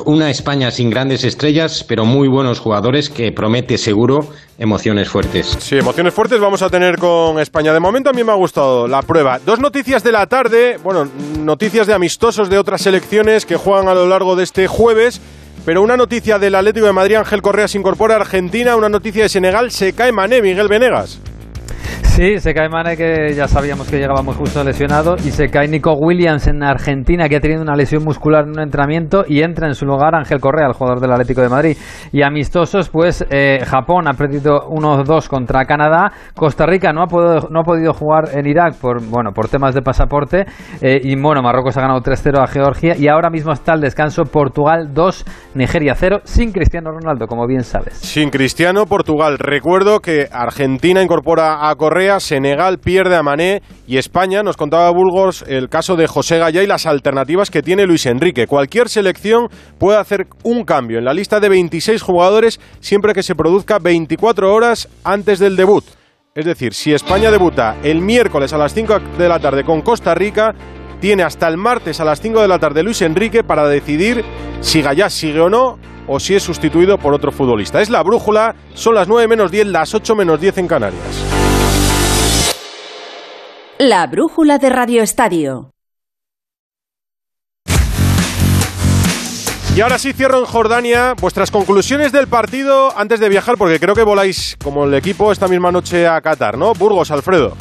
una 0.06 0.30
España 0.30 0.70
sin 0.70 0.90
grandes 0.90 1.24
estrellas, 1.24 1.84
pero 1.86 2.04
muy 2.04 2.28
buenos 2.28 2.58
jugadores 2.58 3.10
que 3.10 3.30
promete 3.32 3.78
seguro 3.78 4.20
emociones 4.58 5.08
fuertes. 5.08 5.56
Sí, 5.60 5.76
emociones 5.76 6.14
fuertes 6.14 6.40
vamos 6.40 6.62
a 6.62 6.70
tener 6.70 6.98
con 6.98 7.38
España. 7.38 7.72
De 7.72 7.80
momento 7.80 8.10
a 8.10 8.12
mí 8.12 8.24
me 8.24 8.32
ha 8.32 8.36
gustado 8.36 8.88
la 8.88 9.02
prueba. 9.02 9.38
Dos 9.44 9.60
noticias 9.60 10.02
de 10.02 10.12
la 10.12 10.26
tarde, 10.26 10.78
bueno, 10.82 11.08
noticias 11.38 11.86
de 11.86 11.94
amistosos 11.94 12.48
de 12.48 12.58
otras 12.58 12.82
selecciones 12.82 13.44
que 13.44 13.56
juegan 13.56 13.88
a 13.88 13.94
lo 13.94 14.06
largo 14.06 14.36
de 14.36 14.44
este 14.44 14.66
jueves. 14.66 15.20
Pero 15.64 15.82
una 15.82 15.96
noticia 15.96 16.40
del 16.40 16.56
Atlético 16.56 16.86
de 16.86 16.92
Madrid, 16.92 17.14
Ángel 17.16 17.40
Correa 17.40 17.68
se 17.68 17.78
incorpora 17.78 18.14
a 18.14 18.20
Argentina, 18.20 18.74
una 18.74 18.88
noticia 18.88 19.22
de 19.22 19.28
Senegal, 19.28 19.70
se 19.70 19.92
cae 19.92 20.10
Mané, 20.10 20.42
Miguel 20.42 20.66
Venegas. 20.66 21.20
Sí, 22.02 22.38
se 22.38 22.52
cae 22.52 22.68
Mane, 22.68 22.96
que 22.96 23.32
ya 23.34 23.48
sabíamos 23.48 23.88
que 23.88 23.96
llegaba 23.96 24.22
muy 24.22 24.34
justo 24.34 24.62
lesionado, 24.62 25.16
y 25.16 25.30
se 25.30 25.48
cae 25.48 25.66
Nico 25.66 25.94
Williams 25.94 26.46
en 26.46 26.62
Argentina, 26.62 27.28
que 27.28 27.36
ha 27.36 27.40
tenido 27.40 27.62
una 27.62 27.74
lesión 27.74 28.04
muscular 28.04 28.44
en 28.44 28.50
un 28.50 28.60
entrenamiento, 28.60 29.24
y 29.26 29.42
entra 29.42 29.66
en 29.66 29.74
su 29.74 29.86
lugar 29.86 30.14
Ángel 30.14 30.38
Correa, 30.38 30.66
el 30.66 30.74
jugador 30.74 31.00
del 31.00 31.12
Atlético 31.12 31.40
de 31.40 31.48
Madrid. 31.48 31.76
Y 32.12 32.22
amistosos, 32.22 32.90
pues 32.90 33.24
eh, 33.30 33.64
Japón 33.64 34.08
ha 34.08 34.12
perdido 34.12 34.68
1-2 34.68 35.28
contra 35.28 35.64
Canadá, 35.64 36.12
Costa 36.34 36.66
Rica 36.66 36.92
no 36.92 37.02
ha, 37.02 37.06
podido, 37.06 37.48
no 37.50 37.60
ha 37.60 37.64
podido 37.64 37.94
jugar 37.94 38.24
en 38.34 38.46
Irak 38.46 38.74
por, 38.78 39.02
bueno, 39.02 39.32
por 39.32 39.48
temas 39.48 39.74
de 39.74 39.80
pasaporte, 39.80 40.44
eh, 40.82 41.00
y 41.02 41.18
bueno, 41.20 41.40
Marruecos 41.42 41.76
ha 41.78 41.80
ganado 41.80 42.00
3-0 42.00 42.42
a 42.42 42.46
Georgia, 42.46 42.94
y 42.96 43.08
ahora 43.08 43.30
mismo 43.30 43.52
está 43.52 43.72
el 43.72 43.80
descanso 43.80 44.24
Portugal 44.24 44.90
2, 44.92 45.24
Nigeria 45.54 45.94
0, 45.94 46.20
sin 46.24 46.52
Cristiano 46.52 46.90
Ronaldo, 46.90 47.26
como 47.26 47.46
bien 47.46 47.62
sabes. 47.62 47.94
Sin 47.94 48.30
Cristiano, 48.30 48.84
Portugal. 48.86 49.38
Recuerdo 49.38 50.00
que 50.00 50.26
Argentina 50.30 51.02
incorpora 51.02 51.68
a 51.70 51.71
Correa 51.74 52.20
Senegal 52.20 52.78
pierde 52.78 53.16
a 53.16 53.22
Mané 53.22 53.62
y 53.86 53.98
España, 53.98 54.42
nos 54.42 54.56
contaba 54.56 54.90
Burgos 54.90 55.44
el 55.46 55.68
caso 55.68 55.96
de 55.96 56.06
José 56.06 56.38
Gallá 56.38 56.62
y 56.62 56.66
las 56.66 56.86
alternativas 56.86 57.50
que 57.50 57.62
tiene 57.62 57.86
Luis 57.86 58.06
Enrique. 58.06 58.46
Cualquier 58.46 58.88
selección 58.88 59.48
puede 59.78 59.98
hacer 59.98 60.26
un 60.42 60.64
cambio 60.64 60.98
en 60.98 61.04
la 61.04 61.14
lista 61.14 61.40
de 61.40 61.48
26 61.48 62.02
jugadores 62.02 62.60
siempre 62.80 63.14
que 63.14 63.22
se 63.22 63.34
produzca 63.34 63.78
24 63.78 64.52
horas 64.54 64.88
antes 65.04 65.38
del 65.38 65.56
debut. 65.56 65.84
Es 66.34 66.46
decir, 66.46 66.72
si 66.72 66.92
España 66.94 67.30
debuta 67.30 67.76
el 67.82 68.00
miércoles 68.00 68.52
a 68.52 68.58
las 68.58 68.72
5 68.72 69.00
de 69.18 69.28
la 69.28 69.38
tarde 69.38 69.64
con 69.64 69.82
Costa 69.82 70.14
Rica, 70.14 70.54
tiene 71.00 71.24
hasta 71.24 71.48
el 71.48 71.56
martes 71.56 72.00
a 72.00 72.04
las 72.04 72.20
5 72.20 72.40
de 72.40 72.48
la 72.48 72.58
tarde 72.58 72.82
Luis 72.82 73.02
Enrique 73.02 73.44
para 73.44 73.68
decidir 73.68 74.24
si 74.60 74.80
Gallá 74.80 75.10
sigue 75.10 75.40
o 75.40 75.50
no 75.50 75.78
o 76.06 76.20
si 76.20 76.34
es 76.34 76.42
sustituido 76.42 76.96
por 76.96 77.12
otro 77.14 77.32
futbolista. 77.32 77.80
Es 77.80 77.90
la 77.90 78.02
brújula, 78.02 78.54
son 78.74 78.94
las 78.94 79.08
9 79.08 79.28
menos 79.28 79.50
10, 79.50 79.66
las 79.66 79.94
8 79.94 80.14
menos 80.14 80.40
10 80.40 80.58
en 80.58 80.68
Canarias. 80.68 81.41
La 83.84 84.06
brújula 84.06 84.58
de 84.58 84.70
Radio 84.70 85.02
Estadio. 85.02 85.72
Y 89.74 89.80
ahora 89.80 89.98
sí 89.98 90.12
cierro 90.12 90.38
en 90.38 90.44
Jordania 90.44 91.14
vuestras 91.20 91.50
conclusiones 91.50 92.12
del 92.12 92.28
partido 92.28 92.96
antes 92.96 93.18
de 93.18 93.28
viajar, 93.28 93.56
porque 93.58 93.80
creo 93.80 93.96
que 93.96 94.04
voláis 94.04 94.56
como 94.62 94.84
el 94.84 94.94
equipo 94.94 95.32
esta 95.32 95.48
misma 95.48 95.72
noche 95.72 96.06
a 96.06 96.20
Qatar, 96.20 96.56
¿no? 96.56 96.74
Burgos, 96.74 97.10
Alfredo. 97.10 97.56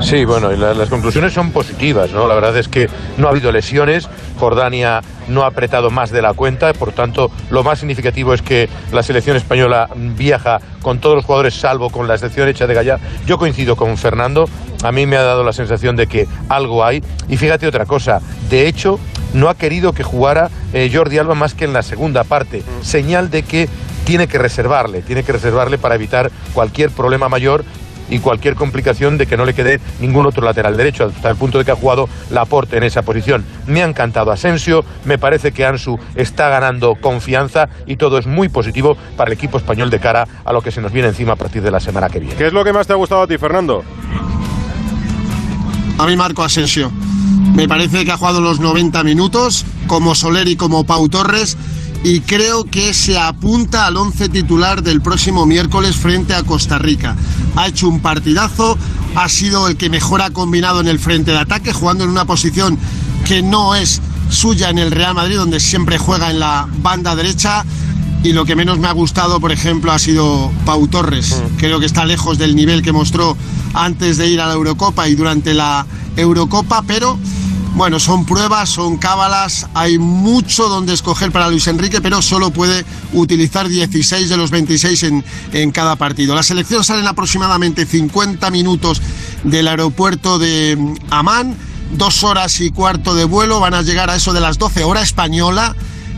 Sí, 0.00 0.24
bueno, 0.24 0.52
y 0.52 0.56
las 0.56 0.88
conclusiones 0.88 1.32
son 1.32 1.50
positivas, 1.50 2.10
¿no? 2.10 2.28
La 2.28 2.34
verdad 2.34 2.56
es 2.56 2.68
que 2.68 2.88
no 3.16 3.26
ha 3.26 3.30
habido 3.30 3.50
lesiones, 3.52 4.08
Jordania 4.38 5.00
no 5.28 5.44
ha 5.44 5.46
apretado 5.46 5.90
más 5.90 6.10
de 6.10 6.20
la 6.20 6.34
cuenta, 6.34 6.72
por 6.74 6.92
tanto, 6.92 7.30
lo 7.50 7.64
más 7.64 7.78
significativo 7.78 8.34
es 8.34 8.42
que 8.42 8.68
la 8.92 9.02
selección 9.02 9.36
española 9.36 9.88
viaja 9.94 10.60
con 10.82 10.98
todos 10.98 11.16
los 11.16 11.24
jugadores, 11.24 11.54
salvo 11.54 11.90
con 11.90 12.06
la 12.06 12.14
excepción 12.14 12.48
hecha 12.48 12.66
de 12.66 12.74
Gallar. 12.74 13.00
Yo 13.26 13.38
coincido 13.38 13.76
con 13.76 13.96
Fernando, 13.96 14.48
a 14.82 14.92
mí 14.92 15.06
me 15.06 15.16
ha 15.16 15.22
dado 15.22 15.42
la 15.42 15.52
sensación 15.52 15.96
de 15.96 16.06
que 16.06 16.28
algo 16.48 16.84
hay, 16.84 17.02
y 17.28 17.36
fíjate 17.36 17.66
otra 17.66 17.86
cosa, 17.86 18.20
de 18.50 18.68
hecho, 18.68 18.98
no 19.32 19.48
ha 19.48 19.54
querido 19.56 19.92
que 19.92 20.02
jugara 20.02 20.50
eh, 20.72 20.90
Jordi 20.92 21.18
Alba 21.18 21.34
más 21.34 21.54
que 21.54 21.64
en 21.64 21.72
la 21.72 21.82
segunda 21.82 22.24
parte, 22.24 22.62
señal 22.82 23.30
de 23.30 23.42
que 23.42 23.68
tiene 24.04 24.28
que 24.28 24.38
reservarle, 24.38 25.00
tiene 25.00 25.22
que 25.22 25.32
reservarle 25.32 25.78
para 25.78 25.94
evitar 25.94 26.30
cualquier 26.52 26.90
problema 26.90 27.28
mayor 27.28 27.64
y 28.14 28.20
cualquier 28.20 28.54
complicación 28.54 29.18
de 29.18 29.26
que 29.26 29.36
no 29.36 29.44
le 29.44 29.54
quede 29.54 29.80
ningún 29.98 30.24
otro 30.24 30.44
lateral 30.44 30.76
derecho, 30.76 31.06
hasta 31.06 31.30
el 31.30 31.36
punto 31.36 31.58
de 31.58 31.64
que 31.64 31.72
ha 31.72 31.76
jugado 31.76 32.08
Laporte 32.30 32.76
en 32.76 32.84
esa 32.84 33.02
posición. 33.02 33.44
Me 33.66 33.82
ha 33.82 33.86
encantado 33.86 34.30
Asensio, 34.30 34.84
me 35.04 35.18
parece 35.18 35.50
que 35.50 35.66
Ansu 35.66 35.98
está 36.14 36.48
ganando 36.48 36.94
confianza 36.94 37.68
y 37.86 37.96
todo 37.96 38.18
es 38.18 38.26
muy 38.28 38.48
positivo 38.48 38.96
para 39.16 39.32
el 39.32 39.36
equipo 39.36 39.58
español 39.58 39.90
de 39.90 39.98
cara 39.98 40.28
a 40.44 40.52
lo 40.52 40.62
que 40.62 40.70
se 40.70 40.80
nos 40.80 40.92
viene 40.92 41.08
encima 41.08 41.32
a 41.32 41.36
partir 41.36 41.60
de 41.60 41.72
la 41.72 41.80
semana 41.80 42.08
que 42.08 42.20
viene. 42.20 42.36
¿Qué 42.36 42.46
es 42.46 42.52
lo 42.52 42.62
que 42.62 42.72
más 42.72 42.86
te 42.86 42.92
ha 42.92 42.96
gustado 42.96 43.22
a 43.22 43.26
ti, 43.26 43.36
Fernando? 43.36 43.82
A 45.98 46.06
mí 46.06 46.16
Marco 46.16 46.44
Asensio. 46.44 46.92
Me 47.54 47.66
parece 47.66 48.04
que 48.04 48.12
ha 48.12 48.16
jugado 48.16 48.40
los 48.40 48.60
90 48.60 49.02
minutos, 49.02 49.64
como 49.88 50.14
Soler 50.14 50.46
y 50.46 50.56
como 50.56 50.84
Pau 50.84 51.08
Torres, 51.08 51.56
y 52.04 52.20
creo 52.20 52.64
que 52.64 52.92
se 52.92 53.18
apunta 53.18 53.86
al 53.86 53.96
once 53.96 54.28
titular 54.28 54.82
del 54.82 55.00
próximo 55.00 55.46
miércoles 55.46 55.96
frente 55.96 56.34
a 56.34 56.42
Costa 56.42 56.78
Rica. 56.78 57.16
Ha 57.56 57.66
hecho 57.66 57.88
un 57.88 58.00
partidazo, 58.00 58.76
ha 59.16 59.26
sido 59.30 59.68
el 59.68 59.78
que 59.78 59.88
mejor 59.88 60.20
ha 60.20 60.28
combinado 60.28 60.80
en 60.80 60.86
el 60.86 60.98
frente 60.98 61.30
de 61.30 61.38
ataque, 61.38 61.72
jugando 61.72 62.04
en 62.04 62.10
una 62.10 62.26
posición 62.26 62.78
que 63.26 63.42
no 63.42 63.74
es 63.74 64.02
suya 64.28 64.68
en 64.68 64.78
el 64.78 64.90
Real 64.90 65.14
Madrid, 65.14 65.36
donde 65.36 65.60
siempre 65.60 65.96
juega 65.96 66.30
en 66.30 66.40
la 66.40 66.68
banda 66.82 67.16
derecha. 67.16 67.64
Y 68.22 68.32
lo 68.34 68.44
que 68.44 68.54
menos 68.54 68.78
me 68.78 68.88
ha 68.88 68.92
gustado, 68.92 69.40
por 69.40 69.50
ejemplo, 69.50 69.90
ha 69.90 69.98
sido 69.98 70.52
Pau 70.66 70.86
Torres. 70.88 71.42
Creo 71.56 71.80
que 71.80 71.86
está 71.86 72.04
lejos 72.04 72.36
del 72.36 72.54
nivel 72.54 72.82
que 72.82 72.92
mostró 72.92 73.34
antes 73.72 74.18
de 74.18 74.28
ir 74.28 74.42
a 74.42 74.46
la 74.46 74.52
Eurocopa 74.52 75.08
y 75.08 75.14
durante 75.14 75.54
la 75.54 75.86
Eurocopa, 76.16 76.82
pero 76.86 77.18
bueno, 77.74 77.98
son 77.98 78.24
pruebas, 78.24 78.70
son 78.70 78.96
cábalas, 78.96 79.66
hay 79.74 79.98
mucho 79.98 80.68
donde 80.68 80.94
escoger 80.94 81.32
para 81.32 81.48
Luis 81.48 81.66
Enrique, 81.66 82.00
pero 82.00 82.22
solo 82.22 82.50
puede 82.50 82.84
utilizar 83.12 83.68
16 83.68 84.28
de 84.28 84.36
los 84.36 84.50
26 84.50 85.02
en, 85.02 85.24
en 85.52 85.70
cada 85.72 85.96
partido. 85.96 86.34
La 86.34 86.44
selección 86.44 86.84
sale 86.84 87.00
en 87.00 87.08
aproximadamente 87.08 87.84
50 87.84 88.50
minutos 88.50 89.02
del 89.42 89.66
aeropuerto 89.66 90.38
de 90.38 90.78
Amán, 91.10 91.56
dos 91.96 92.22
horas 92.22 92.60
y 92.60 92.70
cuarto 92.70 93.14
de 93.14 93.24
vuelo, 93.24 93.58
van 93.58 93.74
a 93.74 93.82
llegar 93.82 94.08
a 94.08 94.16
eso 94.16 94.32
de 94.32 94.40
las 94.40 94.58
12 94.58 94.84
horas 94.84 95.04
española 95.04 95.74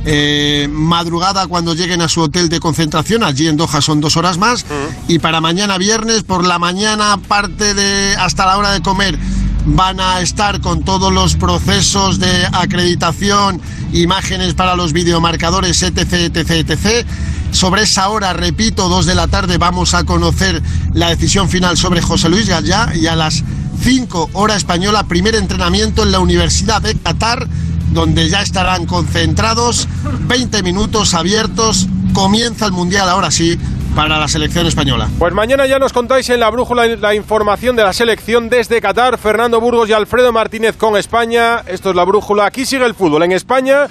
eh, 0.08 0.68
madrugada 0.70 1.48
cuando 1.48 1.74
lleguen 1.74 2.00
a 2.00 2.08
su 2.08 2.20
hotel 2.20 2.48
de 2.48 2.60
concentración, 2.60 3.24
allí 3.24 3.48
en 3.48 3.56
Doha 3.56 3.80
son 3.80 4.00
dos 4.00 4.16
horas 4.16 4.38
más, 4.38 4.64
y 5.08 5.18
para 5.18 5.40
mañana 5.40 5.78
viernes 5.78 6.22
por 6.22 6.46
la 6.46 6.60
mañana, 6.60 7.18
parte 7.26 7.74
de 7.74 8.14
hasta 8.14 8.46
la 8.46 8.56
hora 8.56 8.70
de 8.70 8.82
comer, 8.82 9.18
van 9.66 9.98
a 10.00 10.20
estar 10.20 10.60
con 10.60 10.82
todos 10.82 11.12
los 11.12 11.34
procesos 11.34 12.20
de 12.20 12.46
acreditación, 12.52 13.60
imágenes 13.92 14.54
para 14.54 14.76
los 14.76 14.92
videomarcadores, 14.92 15.82
etc, 15.82 16.12
etc, 16.12 16.50
etc. 16.50 17.06
Sobre 17.50 17.82
esa 17.82 18.08
hora, 18.08 18.32
repito, 18.32 18.88
dos 18.88 19.06
de 19.06 19.14
la 19.14 19.26
tarde, 19.26 19.58
vamos 19.58 19.94
a 19.94 20.04
conocer 20.04 20.62
la 20.94 21.08
decisión 21.08 21.48
final 21.48 21.76
sobre 21.76 22.00
José 22.00 22.28
Luis 22.28 22.48
Gallá 22.48 22.92
y 22.94 23.06
a 23.08 23.16
las 23.16 23.42
5 23.82 24.30
hora 24.34 24.56
española, 24.56 25.04
primer 25.08 25.34
entrenamiento 25.34 26.04
en 26.04 26.12
la 26.12 26.20
Universidad 26.20 26.80
de 26.80 26.94
Qatar, 26.94 27.46
donde 27.92 28.28
ya 28.28 28.42
estarán 28.42 28.86
concentrados, 28.86 29.88
20 30.28 30.62
minutos 30.62 31.14
abiertos, 31.14 31.88
comienza 32.12 32.66
el 32.66 32.72
Mundial 32.72 33.08
ahora 33.08 33.30
sí 33.30 33.58
para 33.96 34.18
la 34.18 34.28
selección 34.28 34.66
española. 34.66 35.08
Pues 35.18 35.32
mañana 35.32 35.66
ya 35.66 35.78
nos 35.78 35.94
contáis 35.94 36.28
en 36.28 36.38
la 36.38 36.50
brújula 36.50 36.86
la 36.86 37.14
información 37.14 37.74
de 37.76 37.82
la 37.82 37.94
selección 37.94 38.50
desde 38.50 38.82
Qatar. 38.82 39.16
Fernando 39.16 39.58
Burgos 39.58 39.88
y 39.88 39.94
Alfredo 39.94 40.32
Martínez 40.32 40.76
con 40.76 40.98
España. 40.98 41.62
Esto 41.66 41.90
es 41.90 41.96
la 41.96 42.04
brújula. 42.04 42.44
Aquí 42.44 42.66
sigue 42.66 42.84
el 42.84 42.94
fútbol 42.94 43.22
en 43.22 43.32
España. 43.32 43.88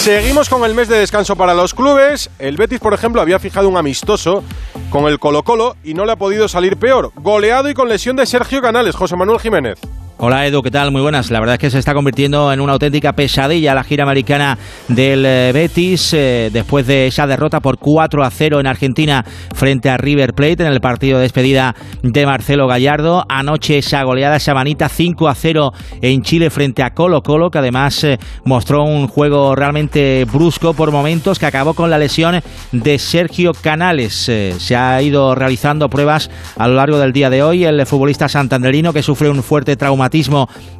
Seguimos 0.00 0.48
con 0.48 0.64
el 0.64 0.74
mes 0.74 0.88
de 0.88 0.98
descanso 0.98 1.36
para 1.36 1.52
los 1.52 1.74
clubes. 1.74 2.30
El 2.38 2.56
Betis, 2.56 2.80
por 2.80 2.94
ejemplo, 2.94 3.20
había 3.20 3.38
fijado 3.38 3.68
un 3.68 3.76
amistoso 3.76 4.42
con 4.88 5.04
el 5.04 5.18
Colo 5.18 5.42
Colo 5.42 5.76
y 5.84 5.92
no 5.92 6.06
le 6.06 6.12
ha 6.12 6.16
podido 6.16 6.48
salir 6.48 6.78
peor. 6.78 7.12
Goleado 7.16 7.68
y 7.68 7.74
con 7.74 7.90
lesión 7.90 8.16
de 8.16 8.24
Sergio 8.24 8.62
Canales, 8.62 8.96
José 8.96 9.14
Manuel 9.14 9.40
Jiménez. 9.40 9.78
Hola 10.20 10.44
Edu, 10.48 10.62
¿qué 10.62 10.72
tal? 10.72 10.90
Muy 10.90 11.00
buenas. 11.00 11.30
La 11.30 11.38
verdad 11.38 11.54
es 11.54 11.60
que 11.60 11.70
se 11.70 11.78
está 11.78 11.94
convirtiendo 11.94 12.52
en 12.52 12.58
una 12.60 12.72
auténtica 12.72 13.12
pesadilla 13.12 13.72
la 13.72 13.84
gira 13.84 14.02
americana 14.02 14.58
del 14.88 15.24
eh, 15.24 15.52
Betis 15.54 16.12
eh, 16.12 16.50
después 16.52 16.88
de 16.88 17.06
esa 17.06 17.28
derrota 17.28 17.60
por 17.60 17.78
4 17.78 18.24
a 18.24 18.28
0 18.28 18.58
en 18.58 18.66
Argentina 18.66 19.24
frente 19.54 19.88
a 19.88 19.96
River 19.96 20.34
Plate 20.34 20.64
en 20.64 20.72
el 20.72 20.80
partido 20.80 21.18
de 21.18 21.22
despedida 21.22 21.76
de 22.02 22.26
Marcelo 22.26 22.66
Gallardo. 22.66 23.24
Anoche 23.28 23.78
esa 23.78 24.02
goleada, 24.02 24.34
esa 24.34 24.54
manita 24.54 24.88
5 24.88 25.28
a 25.28 25.36
0 25.36 25.70
en 26.02 26.22
Chile 26.22 26.50
frente 26.50 26.82
a 26.82 26.90
Colo 26.90 27.22
Colo, 27.22 27.50
que 27.50 27.58
además 27.58 28.02
eh, 28.02 28.18
mostró 28.44 28.82
un 28.82 29.06
juego 29.06 29.54
realmente 29.54 30.24
brusco 30.24 30.74
por 30.74 30.90
momentos 30.90 31.38
que 31.38 31.46
acabó 31.46 31.74
con 31.74 31.90
la 31.90 31.98
lesión 31.98 32.42
de 32.72 32.98
Sergio 32.98 33.52
Canales. 33.52 34.14
se 34.14 34.76
ha 34.76 35.00
ido 35.00 35.36
realizando 35.36 35.88
pruebas 35.88 36.28
a 36.56 36.66
lo 36.66 36.74
largo 36.74 36.98
del 36.98 37.12
día 37.12 37.30
de 37.30 37.44
hoy. 37.44 37.64
El 37.64 37.86
futbolista 37.86 38.28
santanderino 38.28 38.92
que 38.92 39.04
sufre 39.04 39.30
un 39.30 39.44
fuerte 39.44 39.76
trauma 39.76 40.07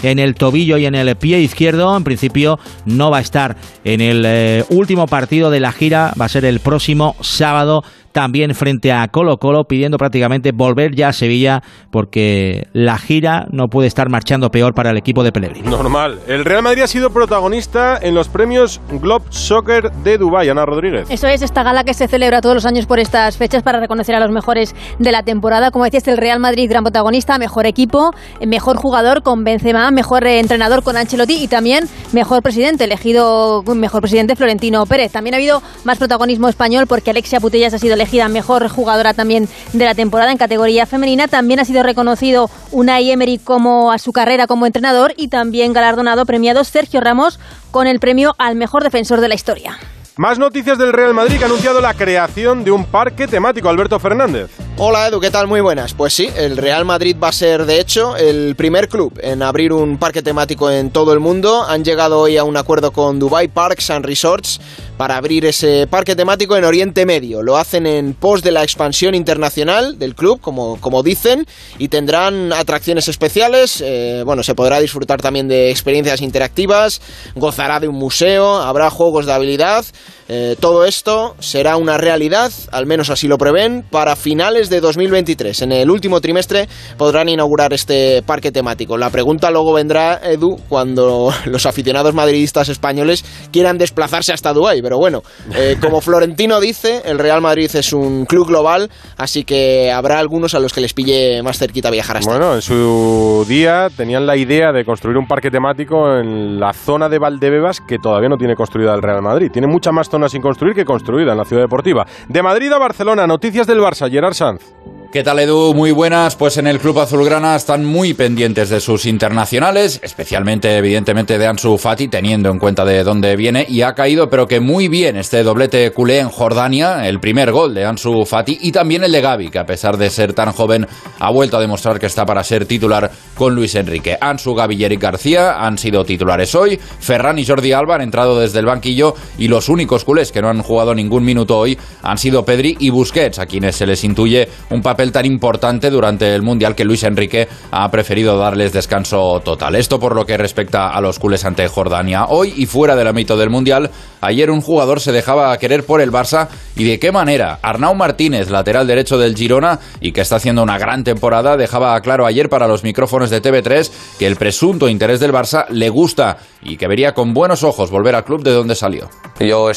en 0.03 0.19
el 0.19 0.35
tobillo 0.35 0.79
y 0.79 0.87
en 0.87 0.95
el 0.95 1.17
pie 1.17 1.41
izquierdo. 1.41 1.97
En 1.97 2.05
principio 2.05 2.59
no 2.85 3.11
va 3.11 3.19
a 3.19 3.21
estar 3.21 3.57
en 3.85 4.01
el 4.01 4.25
eh, 4.27 4.65
último 4.71 5.07
partido 5.07 5.51
de 5.51 5.61
la 5.61 5.73
gira, 5.73 6.13
va 6.21 6.27
a 6.27 6.29
ser 6.29 6.45
el 6.45 6.61
próximo 6.61 7.17
sábado 7.21 7.85
también 8.19 8.53
frente 8.53 8.91
a 8.91 9.07
Colo 9.07 9.37
Colo, 9.37 9.63
pidiendo 9.69 9.97
prácticamente 9.97 10.51
volver 10.51 10.97
ya 10.97 11.11
a 11.11 11.13
Sevilla 11.13 11.63
porque 11.93 12.65
la 12.73 12.99
gira 12.99 13.47
no 13.53 13.69
puede 13.69 13.87
estar 13.87 14.11
marchando 14.11 14.51
peor 14.51 14.75
para 14.75 14.91
el 14.91 14.97
equipo 14.97 15.23
de 15.23 15.31
Pellegrini. 15.31 15.71
Normal. 15.71 16.19
El 16.27 16.45
Real 16.45 16.65
Madrid 16.65 16.83
ha 16.83 16.89
sido 16.89 17.11
protagonista 17.11 17.97
en 18.03 18.17
los 18.17 18.27
premios 18.27 18.81
Globe 18.91 19.27
Soccer 19.31 19.93
de 20.03 20.19
Dubái, 20.19 20.49
Ana 20.49 20.67
Rodríguez. 20.67 21.07
Eso 21.09 21.29
es, 21.29 21.43
esta 21.43 21.63
gala 21.63 21.85
que 21.85 21.95
se 21.95 22.09
celebra 22.09 22.41
todos 22.41 22.57
los 22.57 22.67
años 22.67 22.87
por 22.87 22.99
estas 22.99 23.37
fechas 23.37 23.63
para 23.63 23.79
reconocer 23.79 24.17
a 24.17 24.19
los 24.19 24.33
mejores 24.33 24.75
de 24.99 25.13
la 25.13 25.23
temporada. 25.23 25.71
Como 25.71 25.85
decías, 25.85 26.09
el 26.09 26.17
Real 26.17 26.41
Madrid 26.41 26.69
gran 26.69 26.83
protagonista, 26.83 27.39
mejor 27.39 27.67
equipo, 27.67 28.11
mejor 28.45 28.79
jugador 28.79 29.23
con 29.23 29.45
Benzema, 29.45 29.93
mejor 29.93 30.27
entrenador 30.27 30.83
con 30.83 30.97
Ancelotti 30.97 31.41
y 31.41 31.47
también 31.47 31.85
mejor 32.13 32.43
presidente, 32.43 32.83
elegido 32.83 33.63
mejor 33.63 34.01
presidente 34.01 34.35
Florentino 34.35 34.87
Pérez. 34.87 35.13
También 35.13 35.35
ha 35.35 35.37
habido 35.37 35.63
más 35.85 35.99
protagonismo 35.99 36.49
español 36.49 36.89
porque 36.89 37.11
Alexia 37.11 37.39
Putellas 37.39 37.75
ha 37.75 37.79
sido 37.79 37.95
elegida 37.95 38.08
mejor 38.29 38.69
jugadora 38.69 39.15
también 39.15 39.49
de 39.73 39.85
la 39.85 39.95
temporada 39.95 40.33
en 40.33 40.39
categoría 40.39 40.87
femenina. 40.87 41.29
También 41.29 41.61
ha 41.61 41.65
sido 41.65 41.83
reconocido 41.83 42.51
Unai 42.73 43.11
Emery 43.11 43.39
como 43.39 43.93
a 43.93 43.99
su 43.99 44.13
carrera 44.13 44.47
como 44.47 44.67
entrenador 44.67 45.15
y 45.17 45.29
también 45.29 45.73
galardonado 45.73 46.27
premiado 46.27 46.65
Sergio 46.65 47.01
Ramos 47.01 47.39
con 47.71 47.87
el 47.87 48.01
premio 48.01 48.35
al 48.39 48.57
mejor 48.57 48.83
defensor 48.83 49.21
de 49.21 49.29
la 49.29 49.35
historia. 49.35 49.79
Más 50.19 50.37
noticias 50.37 50.77
del 50.79 50.93
Real 50.93 51.15
Madrid 51.15 51.39
que 51.39 51.45
ha 51.45 51.47
anunciado 51.47 51.81
la 51.81 51.95
creación 51.95 52.65
de 52.65 52.73
un 52.73 52.87
parque 52.87 53.29
temático. 53.29 53.69
Alberto 53.69 54.01
Fernández. 54.01 54.51
Hola 54.77 55.07
Edu, 55.07 55.21
¿qué 55.21 55.31
tal? 55.31 55.47
Muy 55.47 55.61
buenas. 55.61 55.95
Pues 55.95 56.13
sí, 56.13 56.29
el 56.37 56.57
Real 56.57 56.85
Madrid 56.85 57.17
va 57.23 57.29
a 57.29 57.33
ser 57.33 57.67
de 57.67 57.79
hecho 57.79 58.17
el 58.17 58.57
primer 58.57 58.89
club 58.89 59.13
en 59.23 59.45
abrir 59.45 59.73
un 59.73 59.97
parque 59.97 60.23
temático 60.23 60.73
en 60.73 60.91
todo 60.91 61.13
el 61.13 61.21
mundo. 61.21 61.63
Han 61.63 61.85
llegado 61.85 62.19
hoy 62.19 62.37
a 62.37 62.43
un 62.43 62.57
acuerdo 62.57 62.91
con 62.91 63.21
Dubai 63.21 63.47
Parks 63.47 63.91
and 63.91 64.05
Resorts 64.05 64.61
para 64.97 65.17
abrir 65.17 65.47
ese 65.47 65.87
parque 65.89 66.17
temático 66.17 66.57
en 66.57 66.65
Oriente 66.65 67.07
Medio. 67.07 67.43
Lo 67.43 67.57
hacen 67.57 67.87
en 67.87 68.15
pos 68.15 68.43
de 68.43 68.51
la 68.51 68.65
expansión 68.65 69.15
internacional 69.15 69.99
del 69.99 70.17
club, 70.17 70.41
como, 70.41 70.81
como 70.81 71.05
dicen, 71.05 71.47
y 71.79 71.89
tendrán 71.89 72.53
atracciones 72.53 73.07
especiales. 73.07 73.81
Eh, 73.85 74.23
bueno, 74.27 74.43
se 74.43 74.57
podrá 74.57 74.81
disfrutar 74.81 75.21
también 75.21 75.47
de 75.47 75.71
experiencias 75.71 76.21
interactivas, 76.23 77.01
gozará 77.37 77.79
de 77.79 77.87
un 77.87 77.97
museo, 77.97 78.59
habrá 78.59 78.91
juegos 78.91 79.27
de 79.27 79.33
habilidad. 79.33 79.85
Eh, 80.29 80.57
todo 80.61 80.85
esto 80.85 81.35
será 81.39 81.77
una 81.77 81.97
realidad, 81.97 82.53
al 82.71 82.87
menos 82.87 83.09
así 83.09 83.29
lo 83.29 83.39
prevén, 83.39 83.85
para 83.91 84.15
finales 84.15 84.69
de 84.69 84.81
2023. 84.81 85.63
En 85.63 85.73
el 85.73 85.91
último 85.91 86.21
trimestre 86.21 86.69
podrán 86.99 87.29
inaugurar 87.29 87.73
este 87.73 88.23
parque 88.23 88.53
temático. 88.53 88.99
La 88.99 89.09
pregunta 89.11 89.51
luego 89.51 89.73
vendrá, 89.73 90.21
Edu, 90.23 90.59
cuando 90.69 91.33
los 91.47 91.67
aficionados 91.67 92.15
madridistas 92.15 92.69
españoles 92.69 93.25
quieran 93.51 93.79
desplazarse 93.79 94.33
hasta 94.33 94.53
Dubái. 94.53 94.83
Pero 94.83 94.99
bueno, 94.99 95.23
eh, 95.55 95.77
como 95.81 96.01
Florentino 96.01 96.61
dice, 96.61 97.03
el 97.05 97.19
Real 97.19 97.41
Madrid 97.41 97.71
es 97.75 97.93
un 97.93 98.27
club 98.27 98.49
global, 98.49 98.91
así 99.17 99.45
que 99.45 99.91
habrá 99.91 100.19
algunos 100.19 100.55
a 100.55 100.59
los 100.59 100.73
que 100.73 100.81
les 100.83 100.93
pille 100.93 101.43
más 101.43 101.59
cerquita 101.59 101.91
viajar 101.91 102.19
hasta 102.19 102.31
Bueno, 102.31 102.55
en 102.55 102.63
su 102.63 103.47
día 103.49 103.89
tenían 103.97 104.27
la 104.27 104.37
idea 104.37 104.73
de 104.73 104.85
construir 104.85 105.17
un 105.17 105.27
parque 105.27 105.51
temático 105.51 106.19
en 106.19 106.61
la 106.61 106.73
zona 106.73 107.09
de 107.09 107.19
Valdebebas 107.19 107.81
que 107.81 107.99
todavía 107.99 108.29
no 108.29 108.37
tiene 108.37 108.55
construida 108.55 108.95
el 108.95 109.03
Real 109.03 109.23
Madrid. 109.23 109.51
Tiene 109.51 109.69
mucha 109.69 109.91
zona 110.07 110.29
sin 110.29 110.43
construir 110.43 110.75
que 110.75 110.85
construida 110.85 111.33
en 111.33 111.39
la 111.39 111.45
ciudad 111.45 111.63
deportiva. 111.63 112.07
De 112.29 112.43
Madrid 112.43 112.71
a 112.73 112.79
Barcelona, 112.79 113.27
noticias 113.27 113.67
del 113.67 113.81
Barça, 113.81 114.11
Gerard 114.11 114.35
Sanz. 114.35 114.63
¿Qué 115.11 115.23
tal 115.23 115.39
Edu? 115.39 115.73
Muy 115.73 115.91
buenas. 115.91 116.37
Pues 116.37 116.59
en 116.59 116.67
el 116.67 116.79
Club 116.81 116.99
Azulgrana 116.99 117.57
están 117.57 117.83
muy 117.83 118.13
pendientes 118.13 118.69
de 118.69 118.79
sus 118.79 119.07
internacionales, 119.07 119.99
especialmente 120.03 120.77
evidentemente 120.77 121.39
de 121.39 121.47
Ansu 121.47 121.79
Fati, 121.79 122.09
teniendo 122.09 122.51
en 122.51 122.59
cuenta 122.59 122.85
de 122.85 123.03
dónde 123.05 123.35
viene 123.35 123.65
y 123.67 123.81
ha 123.81 123.95
caído, 123.95 124.29
pero 124.29 124.47
que 124.47 124.61
muy 124.61 124.89
bien 124.89 125.17
este 125.17 125.43
doblete 125.43 125.93
culé 125.93 126.19
en 126.19 126.29
Jordania, 126.29 127.09
el 127.09 127.21
primer 127.21 127.53
gol 127.53 127.73
de 127.73 127.87
Ansu 127.87 128.27
Fati 128.27 128.59
y 128.61 128.71
también 128.71 129.03
el 129.03 129.13
de 129.13 129.23
Gaby, 129.23 129.49
que 129.49 129.59
a 129.59 129.65
pesar 129.65 129.97
de 129.97 130.11
ser 130.11 130.35
tan 130.35 130.53
joven 130.53 130.87
ha 131.19 131.31
vuelto 131.31 131.57
a 131.57 131.61
demostrar 131.63 131.99
que 131.99 132.05
está 132.05 132.27
para 132.27 132.45
ser 132.45 132.67
titular 132.67 133.11
con 133.35 133.55
Luis 133.55 133.77
Enrique. 133.77 134.19
Ansu, 134.21 134.55
Gaby 134.55 134.77
y 134.77 134.85
Eric 134.85 135.01
García 135.01 135.65
han 135.65 135.79
sido 135.79 136.05
titulares 136.05 136.55
hoy, 136.55 136.79
Ferran 137.01 137.39
y 137.39 137.47
Jordi 137.47 137.73
Alba 137.73 137.95
han 137.95 138.03
entrado 138.03 138.39
desde 138.39 138.59
el 138.59 138.67
banquillo 138.67 139.15
y 139.39 139.49
los 139.49 139.71
únicos 139.71 140.05
culés 140.05 140.33
que 140.33 140.43
no 140.43 140.51
han 140.51 140.61
jugado 140.61 140.95
ningún 140.95 141.25
minuto 141.25 141.59
hoy 141.59 141.79
han 142.03 142.19
sido 142.19 142.45
Pedri 142.45 142.77
y 142.79 142.91
Busquets, 142.91 143.39
a 143.39 143.47
quienes 143.47 143.75
se 143.75 143.87
les 143.87 144.05
intuye 144.05 144.51
un 144.69 144.83
papel 144.83 144.98
tan 144.99 145.25
importante 145.25 145.91
durante 145.91 146.35
el 146.35 146.43
Mundial 146.43 146.75
que 146.75 146.85
Luis 146.85 147.05
Enrique 147.05 147.47
ha 147.71 147.89
preferido 147.89 148.37
darles 148.37 148.73
descanso 148.73 149.41
total. 149.45 149.77
Esto 149.77 150.01
por 150.01 150.17
lo 150.17 150.27
que 150.27 150.37
respecta 150.37 150.89
a 150.89 151.01
los 151.01 151.21
culés 151.21 151.45
ante 151.45 151.69
Jordania. 151.69 152.27
Hoy 152.27 152.53
y 152.57 152.67
fuera 152.67 152.97
del 152.97 153.07
ámbito 153.07 153.37
del 153.37 153.49
Mundial, 153.49 153.91
ayer 154.21 154.51
un 154.51 154.61
jugador 154.61 155.01
se 155.01 155.13
dejaba 155.13 155.57
querer 155.59 155.87
por 155.87 156.01
el 156.01 156.11
Barça 156.11 156.49
y 156.75 156.83
de 156.83 156.99
qué 156.99 157.13
manera. 157.13 157.61
Arnau 157.63 157.95
Martínez, 157.95 158.51
lateral 158.51 158.89
derecho 158.89 159.19
del 159.19 159.37
Girona 159.37 159.79
y 160.01 160.11
que 160.11 160.21
está 160.21 160.37
haciendo 160.37 160.65
una 160.65 160.79
gran 160.79 161.05
temporada, 161.05 161.57
dejaba 161.57 162.01
claro 162.01 162.27
ayer 162.27 162.49
para 162.49 162.67
los 162.67 162.83
micrófonos 162.83 163.31
de 163.31 163.41
TV3 163.41 163.91
que 164.19 164.27
el 164.27 164.35
presunto 164.35 164.89
interés 164.89 165.21
del 165.21 165.33
Barça 165.33 165.67
le 165.71 165.91
gusta 165.91 166.39
y 166.61 166.77
que 166.77 166.89
vería 166.89 167.15
con 167.15 167.33
buenos 167.33 167.63
ojos 167.63 167.93
volver 167.93 168.17
al 168.17 168.25
club 168.25 168.43
de 168.43 168.53
donde 168.53 168.75
salió. 168.75 169.09
Yo 169.39 169.71
he 169.71 169.75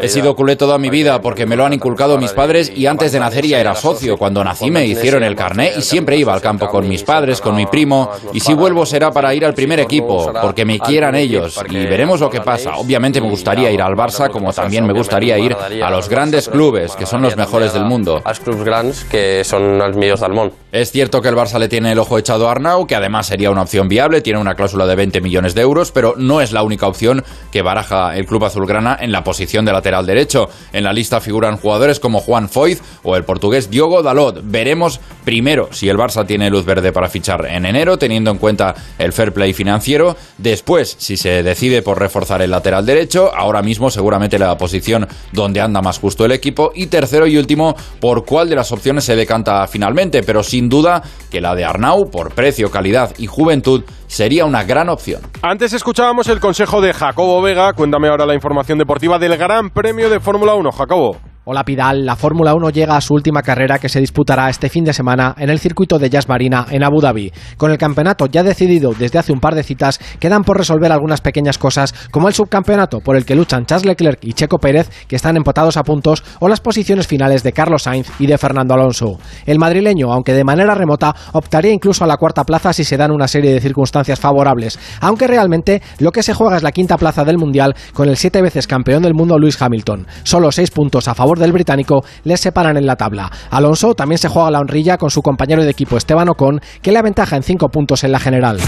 He 0.00 0.08
sido 0.08 0.34
culé 0.36 0.56
toda 0.56 0.78
mi 0.78 0.90
vida 0.90 1.20
porque 1.20 1.46
me 1.46 1.56
lo 1.56 1.64
han 1.64 1.72
inculcado 1.72 2.18
mis 2.18 2.32
padres 2.32 2.72
y 2.74 2.86
antes 2.86 3.12
de 3.12 3.20
nacer 3.20 3.46
ya 3.46 3.60
era 3.60 3.74
socio. 3.74 4.16
Cuando 4.16 4.44
nací 4.44 4.70
me 4.70 4.86
hicieron 4.86 5.22
el 5.24 5.34
carné 5.34 5.72
y 5.76 5.82
siempre 5.82 6.16
iba 6.16 6.34
al 6.34 6.40
campo 6.40 6.68
con 6.68 6.88
mis 6.88 7.02
padres, 7.02 7.40
con 7.40 7.56
mi 7.56 7.66
primo. 7.66 8.10
Y 8.32 8.40
si 8.40 8.54
vuelvo 8.54 8.86
será 8.86 9.10
para 9.10 9.34
ir 9.34 9.44
al 9.44 9.54
primer 9.54 9.80
equipo, 9.80 10.32
porque 10.40 10.64
me 10.64 10.78
quieran 10.78 11.14
ellos. 11.14 11.58
Y 11.68 11.86
veremos 11.86 12.20
lo 12.20 12.30
que 12.30 12.40
pasa. 12.40 12.76
Obviamente 12.76 13.20
me 13.20 13.28
gustaría 13.28 13.70
ir 13.70 13.82
al 13.82 13.94
Barça, 13.94 14.30
como 14.30 14.52
también 14.52 14.86
me 14.86 14.92
gustaría 14.92 15.38
ir 15.38 15.56
a 15.82 15.90
los 15.90 16.08
grandes 16.08 16.48
clubes, 16.48 16.94
que 16.96 17.06
son 17.06 17.22
los 17.22 17.36
mejores 17.36 17.72
del 17.72 17.84
mundo. 17.84 18.20
A 18.24 18.30
los 18.30 18.40
clubes 18.40 18.64
grandes, 18.64 19.04
que 19.04 19.44
son 19.44 19.78
los 19.78 19.96
mejores 19.96 20.20
del 20.20 20.32
mundo. 20.32 20.54
Es 20.72 20.90
cierto 20.90 21.20
que 21.20 21.28
el 21.28 21.36
Barça 21.36 21.58
le 21.58 21.68
tiene 21.68 21.92
el 21.92 21.98
ojo 21.98 22.18
echado 22.18 22.48
a 22.48 22.52
Arnau, 22.52 22.86
que 22.86 22.94
además 22.94 23.26
sería 23.26 23.50
una 23.50 23.62
opción 23.62 23.88
viable, 23.88 24.20
tiene 24.22 24.40
una 24.40 24.54
cláusula 24.54 24.86
de 24.86 24.96
20 24.96 25.20
millones 25.20 25.54
de 25.54 25.62
euros, 25.62 25.92
pero 25.92 26.14
no 26.16 26.40
es 26.40 26.52
la 26.52 26.62
única 26.62 26.86
opción 26.86 27.22
que 27.50 27.62
baraja 27.62 28.16
el 28.16 28.26
club 28.26 28.44
azulgrana 28.44 28.96
en 29.00 29.12
la 29.12 29.21
posición 29.22 29.64
de 29.64 29.72
lateral 29.72 30.06
derecho. 30.06 30.48
En 30.72 30.84
la 30.84 30.92
lista 30.92 31.20
figuran 31.20 31.56
jugadores 31.56 32.00
como 32.00 32.20
Juan 32.20 32.48
Foyz 32.48 32.80
o 33.02 33.16
el 33.16 33.24
portugués 33.24 33.70
Diogo 33.70 34.02
Dalot. 34.02 34.40
Veremos 34.44 35.00
primero 35.24 35.68
si 35.72 35.88
el 35.88 35.96
Barça 35.96 36.26
tiene 36.26 36.50
luz 36.50 36.64
verde 36.64 36.92
para 36.92 37.08
fichar 37.08 37.46
en 37.46 37.66
enero, 37.66 37.98
teniendo 37.98 38.30
en 38.30 38.38
cuenta 38.38 38.74
el 38.98 39.12
fair 39.12 39.32
play 39.32 39.52
financiero. 39.52 40.16
Después, 40.38 40.96
si 40.98 41.16
se 41.16 41.42
decide 41.42 41.82
por 41.82 41.98
reforzar 41.98 42.42
el 42.42 42.50
lateral 42.50 42.86
derecho, 42.86 43.30
ahora 43.34 43.62
mismo 43.62 43.90
seguramente 43.90 44.38
la 44.38 44.56
posición 44.56 45.06
donde 45.32 45.60
anda 45.60 45.82
más 45.82 45.98
justo 45.98 46.24
el 46.24 46.32
equipo. 46.32 46.72
Y 46.74 46.86
tercero 46.86 47.26
y 47.26 47.36
último, 47.36 47.74
por 48.00 48.24
cuál 48.24 48.48
de 48.48 48.56
las 48.56 48.72
opciones 48.72 49.04
se 49.04 49.16
decanta 49.16 49.66
finalmente. 49.66 50.22
Pero 50.22 50.42
sin 50.42 50.68
duda 50.68 51.02
que 51.30 51.40
la 51.40 51.54
de 51.54 51.64
Arnau, 51.64 52.10
por 52.10 52.34
precio, 52.34 52.70
calidad 52.70 53.12
y 53.18 53.26
juventud, 53.26 53.82
sería 54.12 54.44
una 54.44 54.62
gran 54.62 54.90
opción. 54.90 55.22
Antes 55.40 55.72
escuchábamos 55.72 56.28
el 56.28 56.38
consejo 56.38 56.82
de 56.82 56.92
Jacobo 56.92 57.40
Vega. 57.40 57.72
Cuéntame 57.72 58.08
ahora 58.08 58.26
la 58.26 58.34
información 58.34 58.76
deportiva 58.76 59.18
del 59.18 59.38
Gran 59.38 59.70
Premio 59.70 60.10
de 60.10 60.20
Fórmula 60.20 60.54
1, 60.54 60.70
Jacobo. 60.70 61.31
Hola 61.44 61.64
Pidal, 61.64 62.06
la 62.06 62.14
Fórmula 62.14 62.54
1 62.54 62.70
llega 62.70 62.96
a 62.96 63.00
su 63.00 63.14
última 63.14 63.42
carrera 63.42 63.80
que 63.80 63.88
se 63.88 63.98
disputará 63.98 64.48
este 64.48 64.68
fin 64.68 64.84
de 64.84 64.92
semana 64.92 65.34
en 65.36 65.50
el 65.50 65.58
circuito 65.58 65.98
de 65.98 66.08
Jazz 66.08 66.28
Marina 66.28 66.66
en 66.70 66.84
Abu 66.84 67.00
Dhabi. 67.00 67.32
Con 67.56 67.72
el 67.72 67.78
campeonato 67.78 68.26
ya 68.26 68.44
decidido 68.44 68.92
desde 68.96 69.18
hace 69.18 69.32
un 69.32 69.40
par 69.40 69.56
de 69.56 69.64
citas, 69.64 69.98
quedan 70.20 70.44
por 70.44 70.56
resolver 70.56 70.92
algunas 70.92 71.20
pequeñas 71.20 71.58
cosas 71.58 71.94
como 72.12 72.28
el 72.28 72.34
subcampeonato 72.34 73.00
por 73.00 73.16
el 73.16 73.24
que 73.24 73.34
luchan 73.34 73.66
Charles 73.66 73.86
Leclerc 73.86 74.20
y 74.22 74.34
Checo 74.34 74.58
Pérez, 74.58 74.88
que 75.08 75.16
están 75.16 75.36
empatados 75.36 75.76
a 75.76 75.82
puntos, 75.82 76.22
o 76.38 76.46
las 76.46 76.60
posiciones 76.60 77.08
finales 77.08 77.42
de 77.42 77.52
Carlos 77.52 77.82
Sainz 77.82 78.08
y 78.20 78.28
de 78.28 78.38
Fernando 78.38 78.74
Alonso. 78.74 79.18
El 79.44 79.58
madrileño, 79.58 80.12
aunque 80.12 80.34
de 80.34 80.44
manera 80.44 80.76
remota, 80.76 81.12
optaría 81.32 81.72
incluso 81.72 82.04
a 82.04 82.06
la 82.06 82.18
cuarta 82.18 82.44
plaza 82.44 82.72
si 82.72 82.84
se 82.84 82.96
dan 82.96 83.10
una 83.10 83.26
serie 83.26 83.52
de 83.52 83.60
circunstancias 83.60 84.20
favorables, 84.20 84.78
aunque 85.00 85.26
realmente 85.26 85.82
lo 85.98 86.12
que 86.12 86.22
se 86.22 86.34
juega 86.34 86.56
es 86.56 86.62
la 86.62 86.70
quinta 86.70 86.96
plaza 86.96 87.24
del 87.24 87.38
Mundial 87.38 87.74
con 87.94 88.08
el 88.08 88.16
siete 88.16 88.40
veces 88.42 88.68
campeón 88.68 89.02
del 89.02 89.14
mundo 89.14 89.40
Lewis 89.40 89.60
Hamilton. 89.60 90.06
Solo 90.22 90.52
seis 90.52 90.70
puntos 90.70 91.08
a 91.08 91.16
favor 91.16 91.31
del 91.38 91.52
británico 91.52 92.04
les 92.24 92.40
separan 92.40 92.76
en 92.76 92.86
la 92.86 92.96
tabla. 92.96 93.30
Alonso 93.50 93.94
también 93.94 94.18
se 94.18 94.28
juega 94.28 94.50
la 94.50 94.60
honrilla 94.60 94.98
con 94.98 95.10
su 95.10 95.22
compañero 95.22 95.62
de 95.62 95.70
equipo 95.70 95.96
Esteban 95.96 96.28
Ocon, 96.28 96.60
que 96.80 96.92
le 96.92 96.98
aventaja 96.98 97.36
en 97.36 97.42
cinco 97.42 97.68
puntos 97.68 98.04
en 98.04 98.12
la 98.12 98.18
general. 98.18 98.58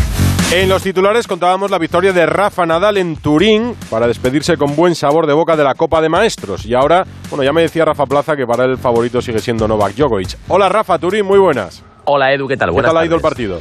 En 0.53 0.69
los 0.69 0.83
titulares 0.83 1.27
contábamos 1.27 1.71
la 1.71 1.79
victoria 1.79 2.13
de 2.13 2.27
Rafa 2.27 2.67
Nadal 2.67 2.99
en 2.99 3.17
Turín 3.17 3.75
para 3.91 4.07
despedirse 4.07 4.57
con 4.57 4.77
buen 4.77 4.95
sabor 4.95 5.27
de 5.27 5.33
boca 5.33 5.57
de 5.57 5.65
la 5.65 5.75
Copa 5.75 6.01
de 6.01 6.09
Maestros. 6.09 6.67
Y 6.67 6.75
ahora, 6.75 7.05
bueno, 7.31 7.43
ya 7.43 7.53
me 7.53 7.63
decía 7.63 7.85
Rafa 7.85 8.05
Plaza 8.05 8.37
que 8.37 8.47
para 8.47 8.65
el 8.65 8.79
favorito 8.79 9.21
sigue 9.21 9.39
siendo 9.39 9.67
Novak 9.67 9.95
Djokovic. 9.95 10.37
Hola 10.49 10.69
Rafa, 10.69 10.99
Turín, 10.99 11.27
muy 11.27 11.39
buenas. 11.39 11.83
Hola 12.07 12.33
Edu, 12.33 12.47
¿qué 12.49 12.57
tal? 12.57 12.69
¿Qué 12.69 12.73
Buenas 12.75 12.91
tal 12.93 13.03
ha 13.03 13.07
ido 13.07 13.17
el 13.17 13.23
partido? 13.23 13.61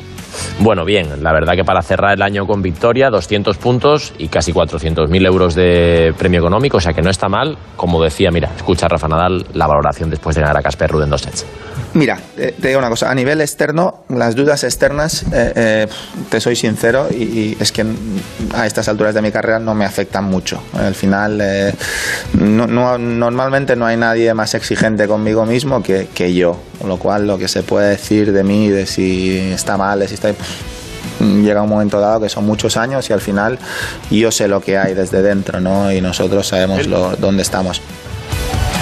Bueno, 0.60 0.84
bien, 0.86 1.24
la 1.24 1.32
verdad 1.32 1.54
que 1.56 1.64
para 1.64 1.82
cerrar 1.82 2.14
el 2.14 2.22
año 2.22 2.46
con 2.48 2.62
victoria, 2.62 3.10
200 3.10 3.58
puntos 3.58 4.14
y 4.18 4.28
casi 4.28 4.52
400.000 4.52 5.26
euros 5.26 5.56
de 5.56 6.14
premio 6.18 6.40
económico, 6.40 6.78
o 6.78 6.80
sea 6.82 6.94
que 6.94 7.02
no 7.02 7.10
está 7.10 7.30
mal. 7.30 7.58
Como 7.76 8.04
decía, 8.04 8.32
mira, 8.32 8.50
escucha 8.56 8.86
a 8.88 8.90
Rafa 8.90 9.08
Nadal 9.08 9.46
la 9.54 9.68
valoración 9.68 10.10
después 10.10 10.36
de 10.36 10.42
ganar 10.42 10.58
a 10.58 10.62
Casper 10.62 10.92
Ruud 10.92 11.04
en 11.04 11.10
dos 11.10 11.22
sets. 11.22 11.46
Mira, 11.94 12.20
te, 12.36 12.52
te 12.54 12.68
digo 12.70 12.80
una 12.80 12.90
cosa, 12.90 13.10
a 13.12 13.16
nivel 13.16 13.42
externo, 13.42 14.04
las 14.10 14.36
dudas 14.36 14.64
externas, 14.64 15.24
eh, 15.34 15.54
eh, 15.56 15.88
te 16.30 16.40
soy 16.40 16.56
sincero, 16.56 17.08
y, 17.12 17.16
y 17.24 17.58
es 17.60 17.72
que 17.72 17.86
a 18.56 18.66
estas 18.66 18.88
alturas 18.88 19.14
de 19.14 19.22
mi 19.22 19.32
carrera 19.32 19.60
no 19.60 19.76
me 19.76 19.86
afectan 19.86 20.24
mucho. 20.26 20.62
Al 20.74 20.96
final, 20.96 21.40
eh, 21.42 21.74
no- 22.34 22.68
no- 22.68 22.98
normalmente 22.98 23.76
no 23.76 23.86
hay 23.86 23.98
nadie 23.98 24.34
más 24.34 24.54
exigente 24.56 25.08
conmigo 25.08 25.46
mismo 25.46 25.84
que, 25.84 26.08
que 26.14 26.34
yo, 26.34 26.60
con 26.84 26.90
lo 26.90 26.98
cual 26.98 27.26
lo 27.26 27.38
que 27.38 27.48
se 27.48 27.64
puede 27.64 27.92
decir 27.92 28.34
de 28.34 28.44
mí, 28.44 28.68
de 28.68 28.86
si 28.86 29.40
está 29.40 29.78
mal, 29.78 30.00
de 30.00 30.10
si 30.10 30.16
está... 30.16 30.34
pues, 30.34 30.50
llega 31.42 31.62
un 31.62 31.70
momento 31.70 31.98
dado 32.02 32.20
que 32.20 32.28
son 32.28 32.46
muchos 32.46 32.76
años 32.76 33.10
y 33.10 33.14
al 33.14 33.22
final 33.22 33.58
yo 34.12 34.34
sé 34.34 34.50
lo 34.50 34.60
que 34.60 34.78
hay 34.78 34.94
desde 34.94 35.22
dentro, 35.22 35.62
¿no? 35.62 35.94
Y 35.94 36.02
nosotros 36.02 36.46
sabemos 36.46 36.86
lo, 36.88 37.16
dónde 37.16 37.42
estamos. 37.42 37.82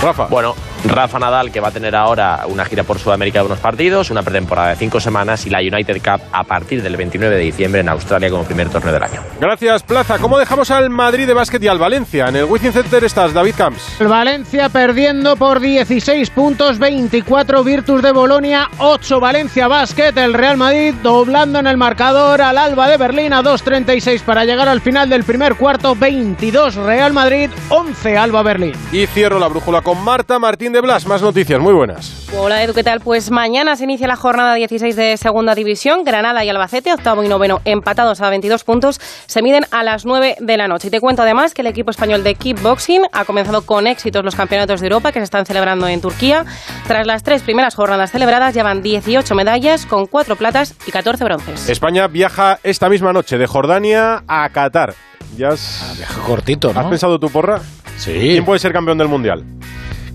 Rafa. 0.02 0.26
Bueno, 0.32 0.56
Rafa 0.86 1.20
Nadal 1.20 1.52
que 1.52 1.60
va 1.60 1.70
a 1.70 1.72
tener 1.72 1.96
ahora 1.96 2.41
una 2.48 2.65
gira 2.65 2.84
por 2.84 3.00
Sudamérica 3.00 3.39
de 3.39 3.46
unos 3.46 3.60
partidos, 3.60 4.10
una 4.10 4.24
pretemporada 4.24 4.70
de 4.70 4.76
cinco 4.76 5.00
semanas 5.00 5.46
y 5.46 5.50
la 5.50 5.60
United 5.60 6.02
Cup 6.02 6.22
a 6.32 6.44
partir 6.44 6.82
del 6.82 6.98
29 6.98 7.36
de 7.36 7.41
diciembre 7.41 7.82
en 7.82 7.89
Australia 7.89 8.30
como 8.30 8.44
primer 8.44 8.70
torneo 8.70 8.94
del 8.94 9.04
año. 9.04 9.22
Gracias, 9.39 9.84
Plaza. 9.84 10.17
¿Cómo 10.20 10.38
dejamos 10.38 10.72
al 10.72 10.89
Madrid 10.89 11.28
de 11.28 11.34
básquet 11.34 11.62
y 11.63 11.67
al 11.67 11.78
Valencia? 11.78 12.28
En 12.28 12.36
el 12.36 12.46
Wizzing 12.46 12.74
Center 12.74 13.04
estás, 13.04 13.34
David 13.34 13.56
Camps. 13.58 14.02
El 14.02 14.08
Valencia 14.08 14.70
perdiendo 14.70 15.36
por 15.36 15.60
16 15.60 16.30
puntos, 16.32 16.80
24 16.80 17.63
Virtus 17.63 18.02
de 18.02 18.12
Bolonia, 18.12 18.70
8 18.80 19.20
Valencia 19.20 19.67
Basket, 19.67 20.13
el 20.15 20.34
Real 20.34 20.58
Madrid 20.58 20.94
doblando 21.04 21.60
en 21.60 21.67
el 21.67 21.78
marcador 21.78 22.41
al 22.41 22.58
Alba 22.58 22.88
de 22.88 22.98
Berlín 22.98 23.34
a 23.34 23.44
2.36 23.44 24.22
para 24.22 24.46
llegar 24.46 24.67
al 24.67 24.82
final 24.82 25.10
del 25.10 25.24
primer 25.24 25.56
cuarto, 25.56 25.96
22 25.96 26.76
Real 26.76 27.13
Madrid, 27.13 27.50
11 27.70 28.17
Alba 28.17 28.44
Berlín. 28.44 28.74
Y 28.91 29.06
cierro 29.08 29.39
la 29.39 29.48
brújula 29.48 29.82
con 29.82 30.04
Marta 30.04 30.39
Martín 30.39 30.71
de 30.72 30.82
Blas. 30.82 31.06
Más 31.06 31.22
noticias, 31.22 31.60
muy 31.60 31.74
buenas. 31.74 32.28
Hola 32.38 32.64
Edu, 32.64 32.74
¿qué 32.74 32.84
tal? 32.84 33.00
Pues 33.02 33.32
mañana 33.32 33.76
se 33.76 33.84
inicia 33.84 34.08
la 34.08 34.16
jornada 34.16 34.56
16 34.56 34.96
de 34.96 35.18
Segunda 35.18 35.56
División. 35.56 36.04
Granada 36.04 36.44
y 36.44 36.50
Albacete, 36.50 36.94
octavo 36.94 37.24
y 37.24 37.28
noveno, 37.28 37.62
empatados 37.66 38.22
a 38.22 38.30
22 38.30 38.64
puntos, 38.64 39.00
se 39.26 39.42
miden 39.42 39.66
a 39.72 39.84
las 39.84 40.06
9 40.06 40.38
de 40.40 40.58
la 40.58 40.68
noche. 40.68 40.88
Y 40.88 40.92
te 40.92 41.00
cuento 41.00 41.22
además 41.22 41.54
que 41.54 41.62
el 41.62 41.68
equipo 41.68 41.92
español 41.92 42.24
de 42.24 42.36
kickboxing 42.36 43.04
ha 43.12 43.26
comenzado 43.26 43.66
con 43.66 43.88
éxitos 43.88 44.24
los 44.24 44.36
campeonatos 44.36 44.82
de 44.82 44.88
Europa 44.88 45.12
que 45.12 45.20
se 45.20 45.26
están 45.26 45.46
celebrando 45.46 45.88
en 45.88 46.02
Turquía. 46.02 46.46
Tras 46.88 47.06
las 47.06 47.24
tres 47.24 47.42
primeras 47.42 47.76
jornadas 47.76 48.12
celebradas, 48.12 48.54
llevan 48.54 48.82
18 48.82 49.36
medallas 49.36 49.86
con 49.86 50.08
4 50.08 50.36
platas 50.36 50.76
y 50.86 50.92
14 50.92 51.24
bronces. 51.24 51.70
España 51.70 52.08
viaja 52.08 52.60
esta 52.64 52.90
misma 52.90 53.14
noche 53.14 53.38
de 53.38 53.48
Jordania 53.48 54.24
a 54.28 54.50
Qatar. 54.50 54.94
Ya 55.38 55.50
has... 55.50 55.96
Viaje 55.98 56.22
cortito, 56.26 56.74
¿no? 56.74 56.80
¿Has 56.80 56.88
pensado 56.88 57.20
tu 57.20 57.30
porra? 57.30 57.62
Sí. 57.98 58.14
¿Quién 58.14 58.46
puede 58.46 58.60
ser 58.60 58.74
campeón 58.74 58.98
del 58.98 59.08
Mundial? 59.08 59.44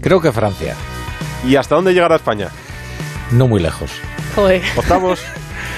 Creo 0.07 0.21
que 0.21 0.31
Francia. 0.31 0.77
¿Y 1.45 1.57
hasta 1.57 1.75
dónde 1.75 1.93
llegará 1.93 2.15
España? 2.15 2.47
No 3.33 3.49
muy 3.49 3.61
lejos. 3.61 3.91
Joder. 4.37 4.63
Octavos. 4.77 5.19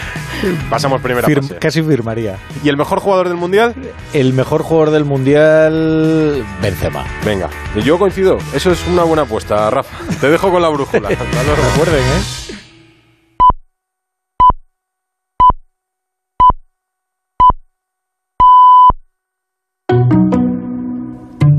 Pasamos 0.68 1.00
primera 1.00 1.26
Fir- 1.26 1.40
fase. 1.40 1.56
casi 1.56 1.82
firmaría. 1.82 2.36
¿Y 2.62 2.68
el 2.68 2.76
mejor 2.76 3.00
jugador 3.00 3.28
del 3.28 3.38
Mundial? 3.38 3.74
El 4.12 4.34
mejor 4.34 4.62
jugador 4.64 4.90
del 4.90 5.06
Mundial, 5.06 6.44
Benzema. 6.60 7.06
Venga, 7.24 7.48
yo 7.82 7.98
coincido. 7.98 8.36
Eso 8.52 8.70
es 8.70 8.86
una 8.86 9.02
buena 9.04 9.22
apuesta, 9.22 9.70
Rafa. 9.70 9.96
Te 10.20 10.28
dejo 10.28 10.50
con 10.50 10.60
la 10.60 10.68
brújula. 10.68 11.08
Luego. 11.08 11.62
Recuerden, 11.72 12.04
¿eh? 12.04 12.54